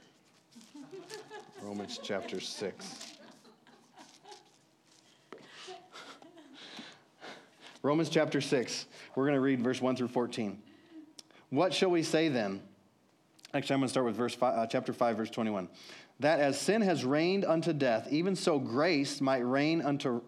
[1.62, 3.14] Romans chapter 6.
[7.82, 8.88] Romans chapter 6.
[9.16, 10.62] We're going to read verse 1 through 14.
[11.50, 12.62] What shall we say then?
[13.54, 15.70] Actually, I'm going to start with verse five, uh, chapter 5, verse 21.
[16.20, 20.22] That as sin has reigned unto death, even so grace might reign unto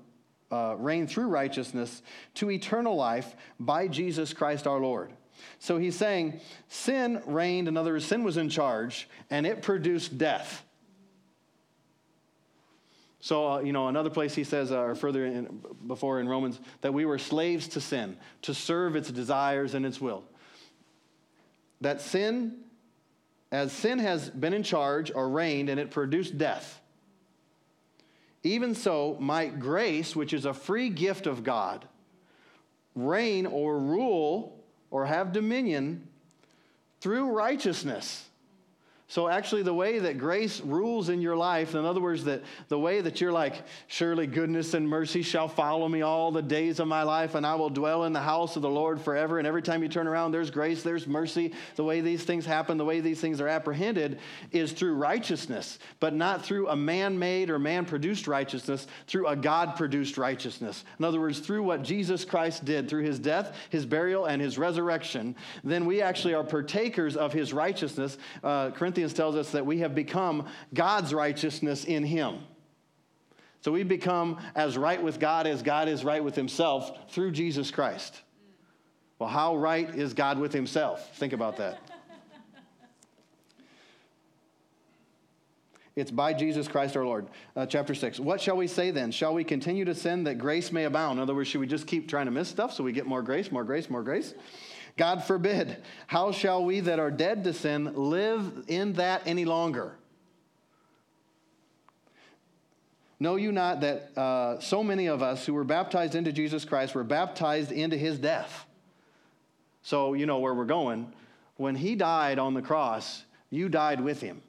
[0.50, 2.02] uh, reign through righteousness
[2.36, 5.12] to eternal life by Jesus Christ our Lord.
[5.60, 10.18] So he's saying sin reigned, in other words, sin was in charge, and it produced
[10.18, 10.64] death.
[13.22, 16.60] So, uh, you know, another place he says, uh, or further in, before in Romans,
[16.82, 20.24] that we were slaves to sin, to serve its desires and its will.
[21.82, 22.58] That sin,
[23.52, 26.82] as sin has been in charge or reigned and it produced death,
[28.44, 31.88] even so might grace, which is a free gift of God,
[32.96, 34.61] reign or rule
[34.92, 36.08] or have dominion
[37.00, 38.30] through righteousness.
[39.12, 42.80] So, actually, the way that grace rules in your life, in other words, that the
[42.80, 43.56] way that you're like,
[43.88, 47.56] surely goodness and mercy shall follow me all the days of my life, and I
[47.56, 49.38] will dwell in the house of the Lord forever.
[49.38, 51.52] And every time you turn around, there's grace, there's mercy.
[51.76, 54.18] The way these things happen, the way these things are apprehended
[54.54, 59.36] is through righteousness, but not through a man made or man produced righteousness, through a
[59.36, 60.86] God produced righteousness.
[61.00, 64.58] In other words, through what Jesus Christ did, through his death, his burial, and his
[64.58, 68.18] resurrection, then we actually are partakers of his righteousness.
[68.42, 72.40] Uh, Corinthians Corinthians tells us that we have become God's righteousness in Him.
[73.62, 77.72] So we become as right with God as God is right with Himself through Jesus
[77.72, 78.22] Christ.
[79.18, 81.16] Well, how right is God with Himself?
[81.18, 81.80] Think about that.
[85.94, 87.28] It's by Jesus Christ our Lord.
[87.54, 88.18] Uh, chapter 6.
[88.18, 89.12] What shall we say then?
[89.12, 91.20] Shall we continue to sin that grace may abound?
[91.20, 93.22] In other words, should we just keep trying to miss stuff so we get more
[93.22, 94.34] grace, more grace, more grace?
[95.02, 95.78] God forbid.
[96.06, 99.96] How shall we that are dead to sin live in that any longer?
[103.20, 106.94] Know you not that uh, so many of us who were baptized into Jesus Christ
[106.94, 108.68] were baptized into his death?
[109.82, 111.12] So, you know where we're going.
[111.58, 114.44] When he died on the cross, you died with him.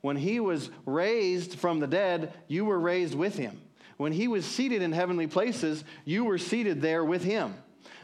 [0.00, 3.60] When he was raised from the dead, you were raised with him.
[3.98, 7.52] When he was seated in heavenly places, you were seated there with him.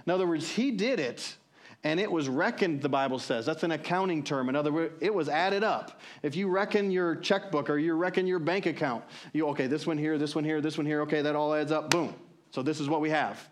[0.05, 1.38] In other words, he did it
[1.85, 3.47] and it was reckoned, the Bible says.
[3.47, 4.49] That's an accounting term.
[4.49, 6.01] In other words, it was added up.
[6.23, 9.97] If you reckon your checkbook or you reckon your bank account, you, okay, this one
[9.97, 12.14] here, this one here, this one here, okay, that all adds up, boom.
[12.51, 13.49] So this is what we have.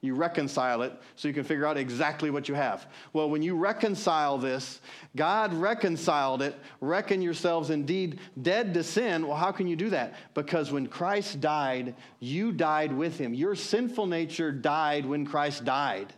[0.00, 2.86] You reconcile it so you can figure out exactly what you have.
[3.12, 4.80] Well, when you reconcile this,
[5.16, 6.54] God reconciled it.
[6.80, 9.26] Reckon yourselves indeed dead to sin.
[9.26, 10.14] Well, how can you do that?
[10.34, 13.34] Because when Christ died, you died with him.
[13.34, 16.12] Your sinful nature died when Christ died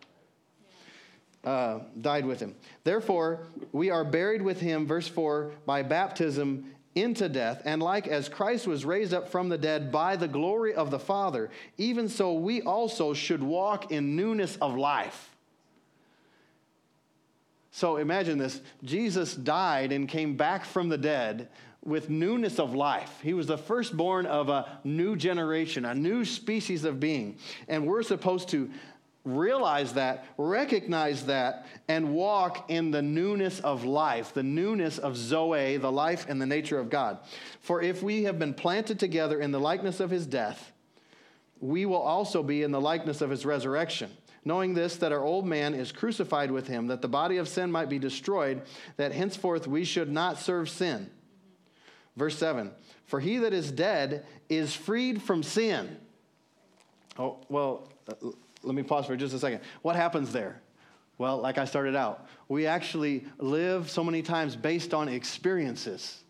[1.48, 2.54] uh, died with him.
[2.84, 8.28] Therefore, we are buried with him, verse 4, by baptism into death, and like as
[8.28, 12.34] Christ was raised up from the dead by the glory of the Father, even so
[12.34, 15.30] we also should walk in newness of life.
[17.70, 21.48] So imagine this Jesus died and came back from the dead
[21.82, 23.20] with newness of life.
[23.22, 27.38] He was the firstborn of a new generation, a new species of being.
[27.68, 28.68] And we're supposed to
[29.36, 35.76] realize that, recognize that, and walk in the newness of life, the newness of Zoe,
[35.76, 37.18] the life and the nature of God.
[37.60, 40.72] For if we have been planted together in the likeness of his death,
[41.60, 44.10] we will also be in the likeness of his resurrection.
[44.44, 47.70] Knowing this, that our old man is crucified with him, that the body of sin
[47.70, 48.62] might be destroyed,
[48.96, 51.10] that henceforth we should not serve sin.
[52.16, 52.72] Verse 7
[53.06, 55.98] For he that is dead is freed from sin.
[57.18, 58.14] Oh, well, uh,
[58.62, 59.60] let me pause for just a second.
[59.82, 60.60] What happens there?
[61.18, 66.22] Well, like I started out, we actually live so many times based on experiences.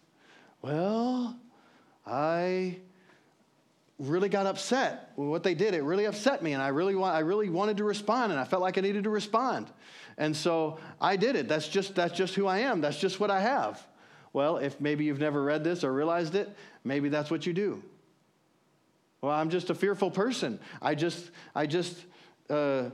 [0.63, 1.37] Well,
[2.07, 2.79] I
[3.99, 5.75] really got upset with what they did.
[5.75, 8.63] It really upset me, and I really, I really wanted to respond, and I felt
[8.63, 9.71] like I needed to respond.
[10.17, 11.49] And so I did it.
[11.49, 12.81] That's just, that's just who I am.
[12.81, 13.85] That's just what I have.
[14.33, 17.83] Well, if maybe you've never read this or realized it, maybe that's what you do.
[19.21, 20.61] Well, I'm just a fearful person.
[20.81, 21.97] I just, I just
[22.51, 22.91] uh,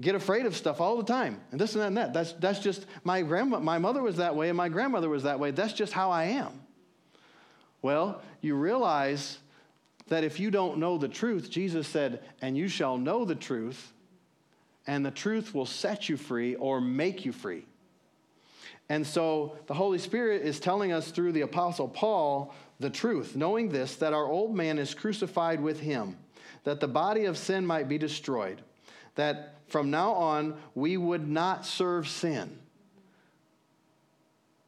[0.00, 2.12] get afraid of stuff all the time, and this and that and that.
[2.12, 5.38] That's, that's just my grandma, my mother was that way, and my grandmother was that
[5.38, 5.50] way.
[5.50, 6.60] That's just how I am.
[7.82, 9.38] Well, you realize
[10.08, 13.92] that if you don't know the truth, Jesus said, and you shall know the truth,
[14.86, 17.64] and the truth will set you free or make you free.
[18.88, 23.70] And so the Holy Spirit is telling us through the Apostle Paul the truth, knowing
[23.70, 26.16] this, that our old man is crucified with him,
[26.64, 28.60] that the body of sin might be destroyed
[29.14, 32.58] that from now on we would not serve sin.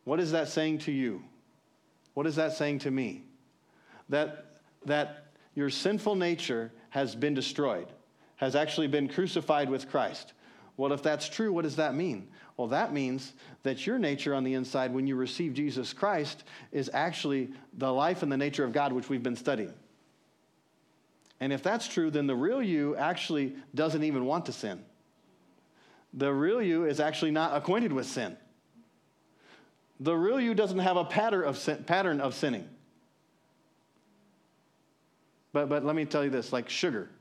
[0.05, 1.23] What is that saying to you?
[2.15, 3.25] What is that saying to me?
[4.09, 7.89] That, that your sinful nature has been destroyed,
[8.37, 10.33] has actually been crucified with Christ.
[10.77, 12.29] Well, if that's true, what does that mean?
[12.57, 13.33] Well, that means
[13.65, 18.23] that your nature on the inside, when you receive Jesus Christ, is actually the life
[18.23, 19.75] and the nature of God, which we've been studying.
[21.41, 24.83] And if that's true, then the real you actually doesn't even want to sin.
[26.15, 28.37] The real you is actually not acquainted with sin.
[30.01, 32.69] The real you doesn't have a pattern of, sin, pattern of sinning.
[35.53, 37.11] But, but let me tell you this like sugar.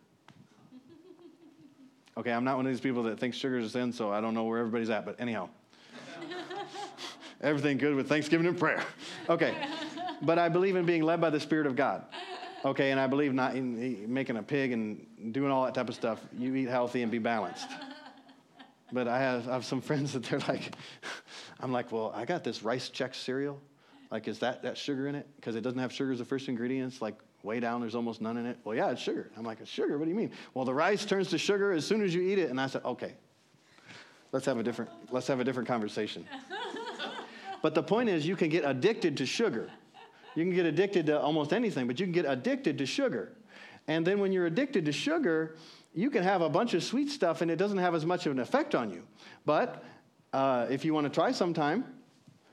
[2.18, 4.22] Okay, I'm not one of these people that thinks sugar is a sin, so I
[4.22, 5.49] don't know where everybody's at, but anyhow.
[7.41, 8.82] Everything good with Thanksgiving and prayer.
[9.28, 9.53] Okay,
[10.22, 12.05] but I believe in being led by the Spirit of God.
[12.66, 15.93] Okay, and I believe not in making a pig and doing all that type of
[15.93, 16.20] stuff.
[16.36, 17.68] You eat healthy and be balanced.
[18.93, 20.74] But I have, I have some friends that they're like,
[21.59, 23.59] I'm like, well, I got this Rice Chex cereal.
[24.11, 25.28] Like, is that, that sugar in it?
[25.36, 28.38] Because it doesn't have sugar as the first ingredients, like way down, there's almost none
[28.38, 28.59] in it.
[28.63, 29.32] Well, yeah, it's sugar.
[29.36, 29.97] I'm like, it's sugar?
[29.97, 30.32] What do you mean?
[30.53, 32.51] Well, the rice turns to sugar as soon as you eat it.
[32.51, 33.16] And I said, okay,
[34.32, 36.26] let's have a different, let's have a different conversation.
[37.63, 39.72] but the point is, you can get addicted to sugar.
[40.36, 43.31] You can get addicted to almost anything, but you can get addicted to sugar.
[43.88, 45.55] And then when you're addicted to sugar,
[45.93, 48.31] you can have a bunch of sweet stuff and it doesn't have as much of
[48.33, 49.03] an effect on you.
[49.45, 49.83] But
[50.33, 51.86] uh, if you want to try sometime,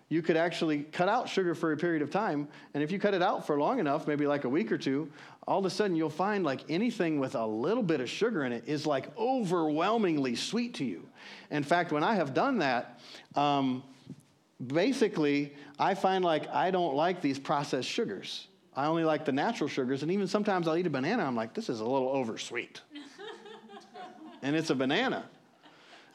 [0.08, 2.46] you could actually cut out sugar for a period of time.
[2.74, 5.10] And if you cut it out for long enough, maybe like a week or two,
[5.48, 8.52] all of a sudden you'll find like anything with a little bit of sugar in
[8.52, 11.08] it is like overwhelmingly sweet to you.
[11.50, 13.00] In fact, when I have done that,
[13.34, 13.82] um,
[14.66, 18.48] basically, I find like I don't like these processed sugars.
[18.74, 20.02] I only like the natural sugars.
[20.02, 22.80] And even sometimes I'll eat a banana, I'm like, this is a little oversweet.
[24.42, 25.28] and it's a banana.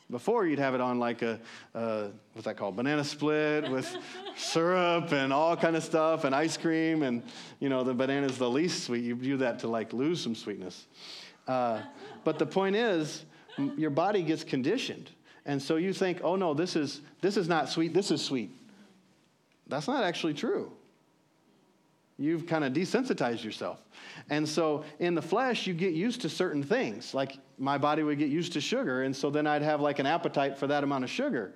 [0.09, 1.39] Before you'd have it on like a,
[1.75, 2.77] uh, what's that called?
[2.77, 3.93] Banana split with
[4.37, 7.03] syrup and all kind of stuff and ice cream.
[7.03, 7.21] And,
[7.59, 9.03] you know, the banana's the least sweet.
[9.03, 10.87] You do that to like lose some sweetness.
[11.45, 11.81] Uh,
[12.23, 13.25] but the point is,
[13.77, 15.11] your body gets conditioned.
[15.47, 18.51] And so you think, oh no, this is, this is not sweet, this is sweet.
[19.67, 20.71] That's not actually true.
[22.19, 23.79] You've kind of desensitized yourself.
[24.29, 27.13] And so in the flesh, you get used to certain things.
[27.13, 29.03] Like my body would get used to sugar.
[29.03, 31.53] And so then I'd have like an appetite for that amount of sugar.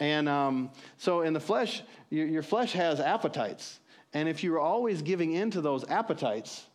[0.00, 3.80] And um, so in the flesh, your, your flesh has appetites.
[4.12, 6.66] And if you're always giving in to those appetites,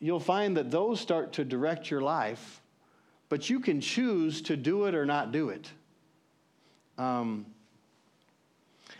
[0.00, 2.62] you'll find that those start to direct your life,
[3.28, 5.70] but you can choose to do it or not do it.
[6.96, 7.46] Um,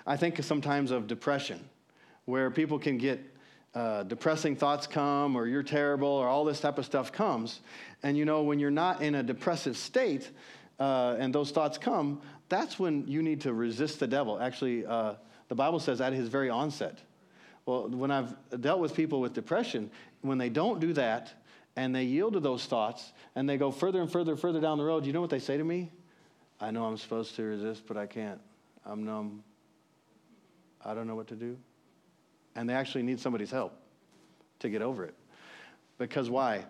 [0.07, 1.61] I think sometimes of depression
[2.25, 3.21] where people can get
[3.75, 7.61] uh, depressing thoughts come or you're terrible or all this type of stuff comes.
[8.03, 10.31] And you know, when you're not in a depressive state
[10.79, 14.41] uh, and those thoughts come, that's when you need to resist the devil.
[14.41, 15.15] Actually, uh,
[15.49, 16.99] the Bible says at his very onset.
[17.67, 19.91] Well, when I've dealt with people with depression,
[20.23, 21.33] when they don't do that
[21.79, 24.79] and they yield to those thoughts and they go further and further and further down
[24.79, 25.91] the road, you know what they say to me?
[26.61, 28.41] I know I'm supposed to resist, but I can't.
[28.85, 29.43] I'm numb.
[30.85, 31.57] I don't know what to do
[32.59, 33.73] and they actually need somebody's help
[34.59, 35.15] to get over it.
[35.97, 36.65] Because why?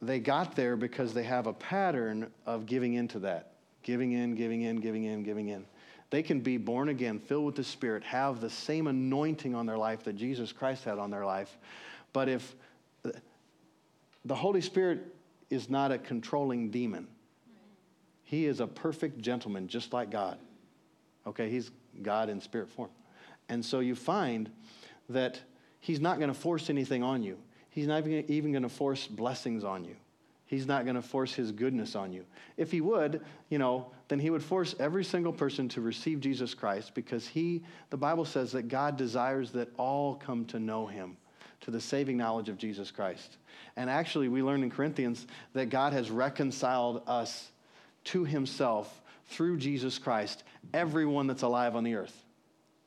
[0.00, 3.54] They got there because they have a pattern of giving into that.
[3.82, 5.64] Giving in, giving in, giving in, giving in.
[6.10, 9.78] They can be born again, filled with the Spirit, have the same anointing on their
[9.78, 11.58] life that Jesus Christ had on their life.
[12.12, 12.54] But if
[14.24, 15.00] the Holy Spirit
[15.48, 17.08] is not a controlling demon,
[18.24, 20.38] He is a perfect gentleman, just like God.
[21.26, 21.70] Okay, He's
[22.02, 22.90] God in spirit form.
[23.48, 24.50] And so you find
[25.08, 25.40] that
[25.80, 27.38] He's not going to force anything on you.
[27.70, 29.96] He's not even going to force blessings on you.
[30.50, 32.24] He's not going to force his goodness on you.
[32.56, 36.54] If he would, you know, then he would force every single person to receive Jesus
[36.54, 41.16] Christ because he, the Bible says that God desires that all come to know him,
[41.62, 43.36] to the saving knowledge of Jesus Christ.
[43.76, 47.50] And actually, we learn in Corinthians that God has reconciled us
[48.04, 50.42] to himself through Jesus Christ,
[50.74, 52.24] everyone that's alive on the earth.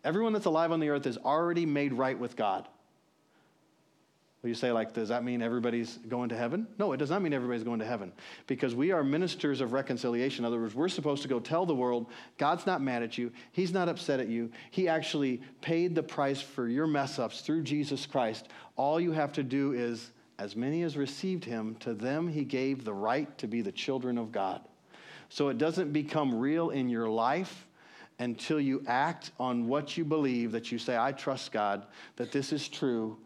[0.04, 2.68] Everyone that's alive on the earth is already made right with God.
[4.44, 6.68] Will you say, like, does that mean everybody's going to heaven?
[6.78, 8.12] No, it does not mean everybody's going to heaven
[8.46, 10.44] because we are ministers of reconciliation.
[10.44, 13.32] In other words, we're supposed to go tell the world God's not mad at you,
[13.54, 14.52] He's not upset at you.
[14.70, 18.50] He actually paid the price for your mess ups through Jesus Christ.
[18.76, 22.84] All you have to do is, as many as received Him, to them He gave
[22.84, 24.60] the right to be the children of God.
[25.30, 27.66] So it doesn't become real in your life
[28.20, 31.86] until you act on what you believe, that you say, I trust God,
[32.18, 33.18] that this is true,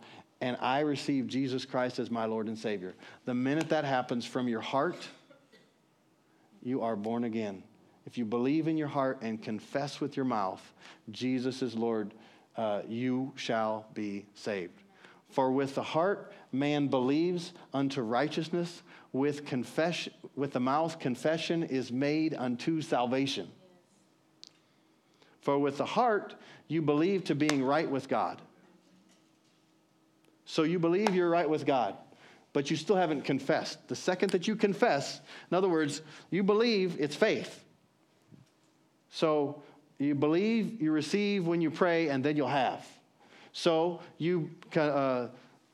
[0.42, 2.94] and I receive Jesus Christ as my Lord and Savior.
[3.26, 5.08] The minute that happens from your heart,
[6.62, 7.64] you are born again.
[8.06, 10.62] If you believe in your heart and confess with your mouth,
[11.12, 12.14] Jesus is Lord,
[12.56, 14.82] uh, you shall be saved.
[15.30, 18.82] For with the heart man believes unto righteousness,
[19.12, 23.50] with confession, with the mouth confession is made unto salvation.
[25.42, 26.36] For with the heart
[26.68, 28.42] you believe to being right with God.
[30.50, 31.96] So you believe you're right with God,
[32.54, 33.86] but you still haven't confessed.
[33.90, 35.20] The second that you confess,
[35.52, 37.66] in other words, you believe it's faith.
[39.10, 39.62] So
[40.00, 42.88] you believe, you receive when you pray, and then you'll have.
[43.52, 45.28] So you uh,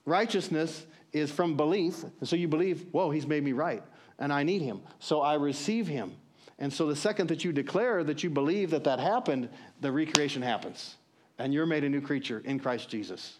[0.06, 3.84] righteousness is from belief, and so you believe, whoa, he's made me right,
[4.18, 4.82] and I need him.
[4.98, 6.16] So I receive him.
[6.58, 9.50] And so the second that you declare that you believe that that happened,
[9.82, 10.96] the recreation happens.
[11.38, 13.38] And you're made a new creature in Christ Jesus.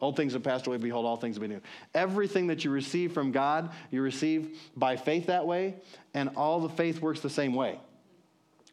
[0.00, 1.60] Old things have passed away, behold, all things have been new.
[1.94, 5.74] Everything that you receive from God, you receive by faith that way,
[6.14, 7.80] and all the faith works the same way.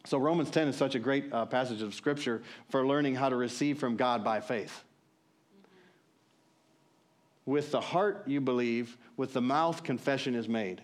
[0.04, 3.34] So, Romans 10 is such a great uh, passage of scripture for learning how to
[3.34, 4.84] receive from God by faith.
[7.44, 10.80] With the heart you believe, with the mouth confession is made.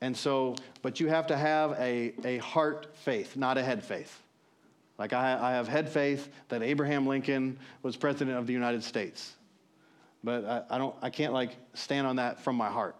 [0.00, 4.21] And so, but you have to have a, a heart faith, not a head faith.
[5.02, 9.32] Like I, I have head faith that Abraham Lincoln was president of the United States.
[10.22, 12.94] But I, I, don't, I can't like stand on that from my heart,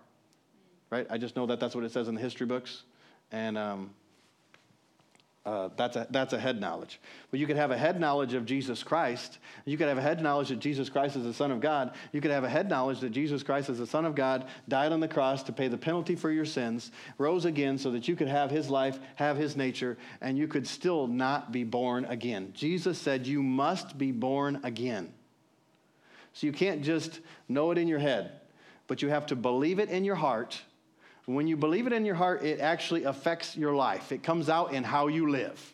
[0.91, 1.07] right?
[1.09, 2.83] I just know that that's what it says in the history books.
[3.31, 3.95] And um,
[5.45, 7.01] uh, that's, a, that's a head knowledge.
[7.33, 9.39] But you could have a head knowledge of Jesus Christ.
[9.65, 11.95] You could have a head knowledge that Jesus Christ is the Son of God.
[12.13, 14.93] You could have a head knowledge that Jesus Christ is the Son of God, died
[14.93, 18.15] on the cross to pay the penalty for your sins, rose again so that you
[18.15, 22.53] could have his life, have his nature, and you could still not be born again.
[22.55, 25.13] Jesus said, You must be born again.
[26.35, 28.41] So you can't just know it in your head,
[28.87, 30.63] but you have to believe it in your heart
[31.27, 34.13] when you believe it in your heart, it actually affects your life.
[34.13, 35.73] It comes out in how you live.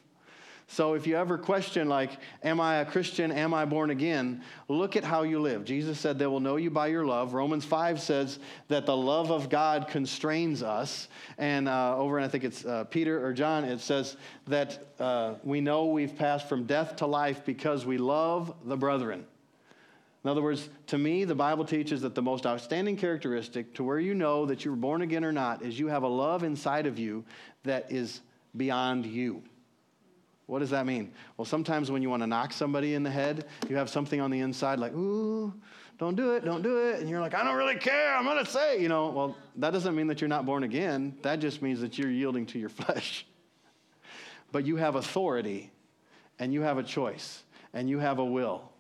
[0.71, 2.11] So if you ever question, like,
[2.43, 3.33] am I a Christian?
[3.33, 4.43] Am I born again?
[4.69, 5.65] Look at how you live.
[5.65, 7.33] Jesus said they will know you by your love.
[7.33, 8.39] Romans 5 says
[8.69, 11.09] that the love of God constrains us.
[11.39, 15.37] And uh, over, and I think it's uh, Peter or John, it says that uh,
[15.43, 19.25] we know we've passed from death to life because we love the brethren.
[20.29, 23.99] In other words, to me, the Bible teaches that the most outstanding characteristic to where
[23.99, 26.85] you know that you were born again or not is you have a love inside
[26.85, 27.25] of you
[27.65, 28.21] that is
[28.55, 29.43] beyond you.
[30.45, 31.13] What does that mean?
[31.39, 34.31] Well, sometimes when you want to knock somebody in the head, you have something on
[34.31, 35.51] the inside like, ooh,
[35.99, 37.01] don't do it, don't do it.
[37.01, 39.71] And you're like, I don't really care, I'm going to say, you know, well, that
[39.71, 41.17] doesn't mean that you're not born again.
[41.23, 43.27] That just means that you're yielding to your flesh.
[44.53, 45.73] But you have authority,
[46.39, 48.71] and you have a choice, and you have a will.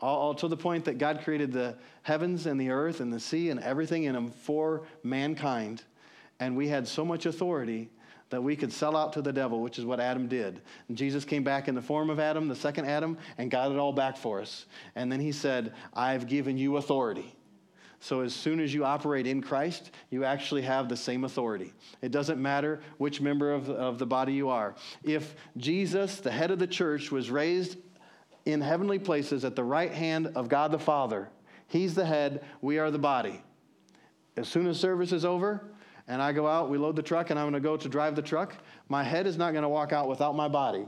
[0.00, 3.20] All, all, to the point that God created the heavens and the earth and the
[3.20, 5.82] sea and everything in them for mankind.
[6.40, 7.90] And we had so much authority
[8.30, 10.60] that we could sell out to the devil, which is what Adam did.
[10.88, 13.78] And Jesus came back in the form of Adam, the second Adam, and got it
[13.78, 14.66] all back for us.
[14.94, 17.34] And then he said, I've given you authority.
[18.00, 21.72] So as soon as you operate in Christ, you actually have the same authority.
[22.00, 24.76] It doesn't matter which member of, of the body you are.
[25.02, 27.76] If Jesus, the head of the church, was raised
[28.48, 31.28] in heavenly places at the right hand of God the Father.
[31.66, 33.42] He's the head, we are the body.
[34.38, 35.68] As soon as service is over
[36.06, 38.22] and I go out, we load the truck, and I'm to go to drive the
[38.22, 38.54] truck,
[38.88, 40.86] my head is not to walk out without my body.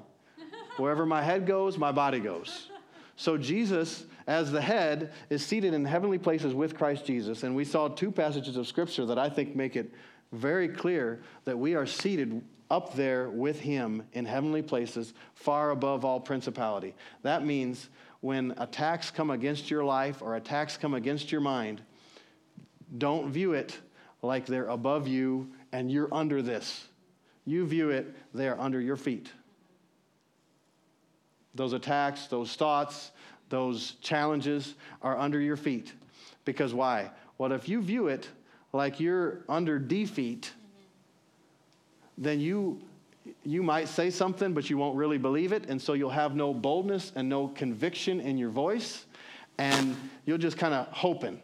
[0.78, 2.70] Wherever my head goes, my body goes.
[3.16, 7.42] So Jesus, as the head, is seated in heavenly places with Christ Jesus.
[7.42, 9.92] And we saw two passages of Scripture that I think make it
[10.32, 12.40] very clear that we are seated
[12.70, 16.94] up there with him in heavenly places, far above all principality.
[17.22, 17.88] That means
[18.20, 21.82] when attacks come against your life or attacks come against your mind,
[22.96, 23.78] don't view it
[24.22, 26.86] like they're above you and you're under this.
[27.44, 29.32] You view it, they're under your feet.
[31.54, 33.10] Those attacks, those thoughts,
[33.48, 35.92] those challenges are under your feet.
[36.44, 37.10] Because why?
[37.38, 38.28] Well, if you view it
[38.72, 40.52] like you're under defeat,
[42.20, 42.80] then you
[43.42, 45.66] you might say something, but you won't really believe it.
[45.68, 49.04] And so you'll have no boldness and no conviction in your voice.
[49.58, 51.40] And you'll just kind of hoping,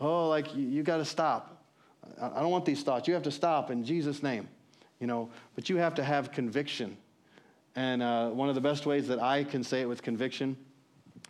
[0.00, 1.64] oh, like you, you got to stop.
[2.20, 3.06] I, I don't want these thoughts.
[3.06, 4.48] You have to stop in Jesus' name,
[5.00, 5.30] you know.
[5.54, 6.96] But you have to have conviction.
[7.76, 10.56] And uh, one of the best ways that I can say it with conviction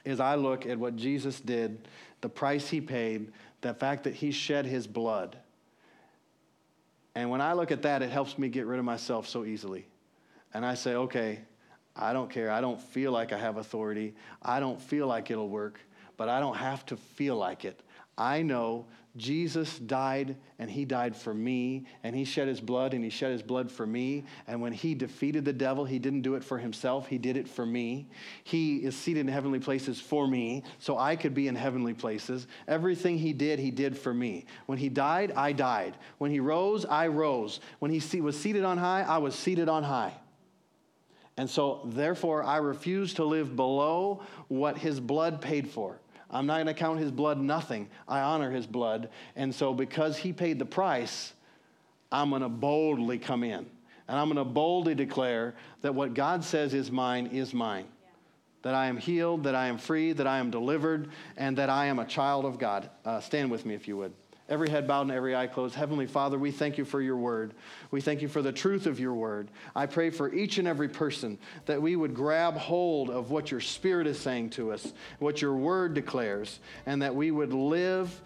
[0.04, 1.86] is I look at what Jesus did,
[2.22, 3.30] the price he paid,
[3.60, 5.36] the fact that he shed his blood
[7.14, 9.86] and when I look at that, it helps me get rid of myself so easily.
[10.54, 11.40] And I say, okay,
[11.94, 12.50] I don't care.
[12.50, 14.14] I don't feel like I have authority.
[14.40, 15.80] I don't feel like it'll work,
[16.16, 17.82] but I don't have to feel like it.
[18.16, 18.86] I know
[19.16, 23.30] Jesus died and he died for me and he shed his blood and he shed
[23.30, 24.24] his blood for me.
[24.46, 27.46] And when he defeated the devil, he didn't do it for himself, he did it
[27.46, 28.08] for me.
[28.42, 32.46] He is seated in heavenly places for me so I could be in heavenly places.
[32.66, 34.46] Everything he did, he did for me.
[34.64, 35.98] When he died, I died.
[36.16, 37.60] When he rose, I rose.
[37.80, 40.14] When he was seated on high, I was seated on high.
[41.36, 45.98] And so, therefore, I refuse to live below what his blood paid for.
[46.32, 47.88] I'm not going to count his blood nothing.
[48.08, 49.10] I honor his blood.
[49.36, 51.32] And so, because he paid the price,
[52.10, 53.66] I'm going to boldly come in.
[54.08, 57.86] And I'm going to boldly declare that what God says is mine is mine.
[58.02, 58.10] Yeah.
[58.62, 61.86] That I am healed, that I am free, that I am delivered, and that I
[61.86, 62.90] am a child of God.
[63.04, 64.12] Uh, stand with me if you would.
[64.52, 65.74] Every head bowed and every eye closed.
[65.74, 67.54] Heavenly Father, we thank you for your word.
[67.90, 69.50] We thank you for the truth of your word.
[69.74, 73.60] I pray for each and every person that we would grab hold of what your
[73.60, 78.20] spirit is saying to us, what your word declares, and that we would live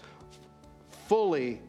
[1.06, 1.60] fully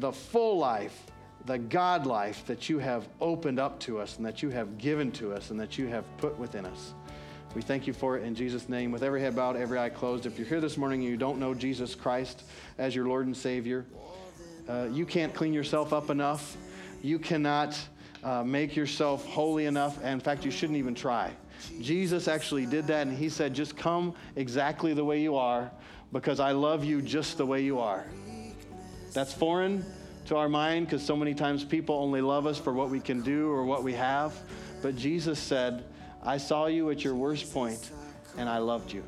[0.00, 1.00] the full life
[1.46, 5.10] the God life that you have opened up to us and that you have given
[5.12, 6.94] to us and that you have put within us.
[7.54, 8.92] We thank you for it in Jesus' name.
[8.92, 10.24] With every head bowed, every eye closed.
[10.24, 12.44] If you're here this morning and you don't know Jesus Christ
[12.78, 13.84] as your Lord and Savior,
[14.66, 16.56] uh, you can't clean yourself up enough.
[17.02, 17.78] You cannot
[18.24, 19.98] uh, make yourself holy enough.
[19.98, 21.30] And in fact, you shouldn't even try.
[21.82, 25.70] Jesus actually did that, and he said, Just come exactly the way you are
[26.10, 28.06] because I love you just the way you are.
[29.12, 29.84] That's foreign
[30.24, 33.20] to our mind because so many times people only love us for what we can
[33.20, 34.32] do or what we have.
[34.80, 35.84] But Jesus said,
[36.24, 37.90] I saw you at your worst point
[38.38, 39.02] and I loved you.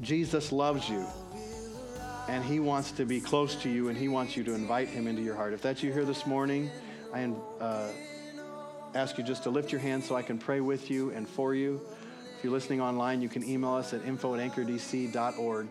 [0.00, 1.06] Jesus loves you
[2.28, 5.06] and he wants to be close to you and he wants you to invite him
[5.06, 5.52] into your heart.
[5.52, 6.70] If that's you here this morning,
[7.12, 7.24] I
[7.60, 7.88] uh,
[8.94, 11.54] ask you just to lift your hand so I can pray with you and for
[11.54, 11.80] you.
[12.38, 15.68] If you're listening online, you can email us at info at anchordc.org.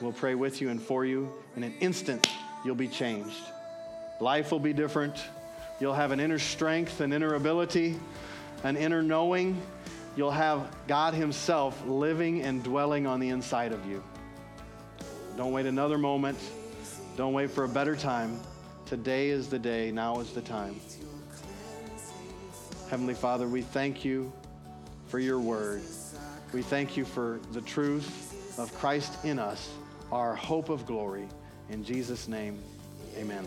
[0.00, 1.32] We'll pray with you and for you.
[1.56, 2.28] In an instant,
[2.64, 3.40] you'll be changed.
[4.20, 5.16] Life will be different.
[5.80, 7.98] You'll have an inner strength, an inner ability,
[8.64, 9.60] an inner knowing.
[10.16, 14.02] You'll have God Himself living and dwelling on the inside of you.
[15.36, 16.38] Don't wait another moment.
[17.16, 18.40] Don't wait for a better time.
[18.86, 19.92] Today is the day.
[19.92, 20.80] Now is the time.
[22.90, 24.32] Heavenly Father, we thank you
[25.08, 25.82] for your word.
[26.52, 29.70] We thank you for the truth of Christ in us,
[30.10, 31.28] our hope of glory.
[31.70, 32.58] In Jesus' name,
[33.16, 33.46] amen.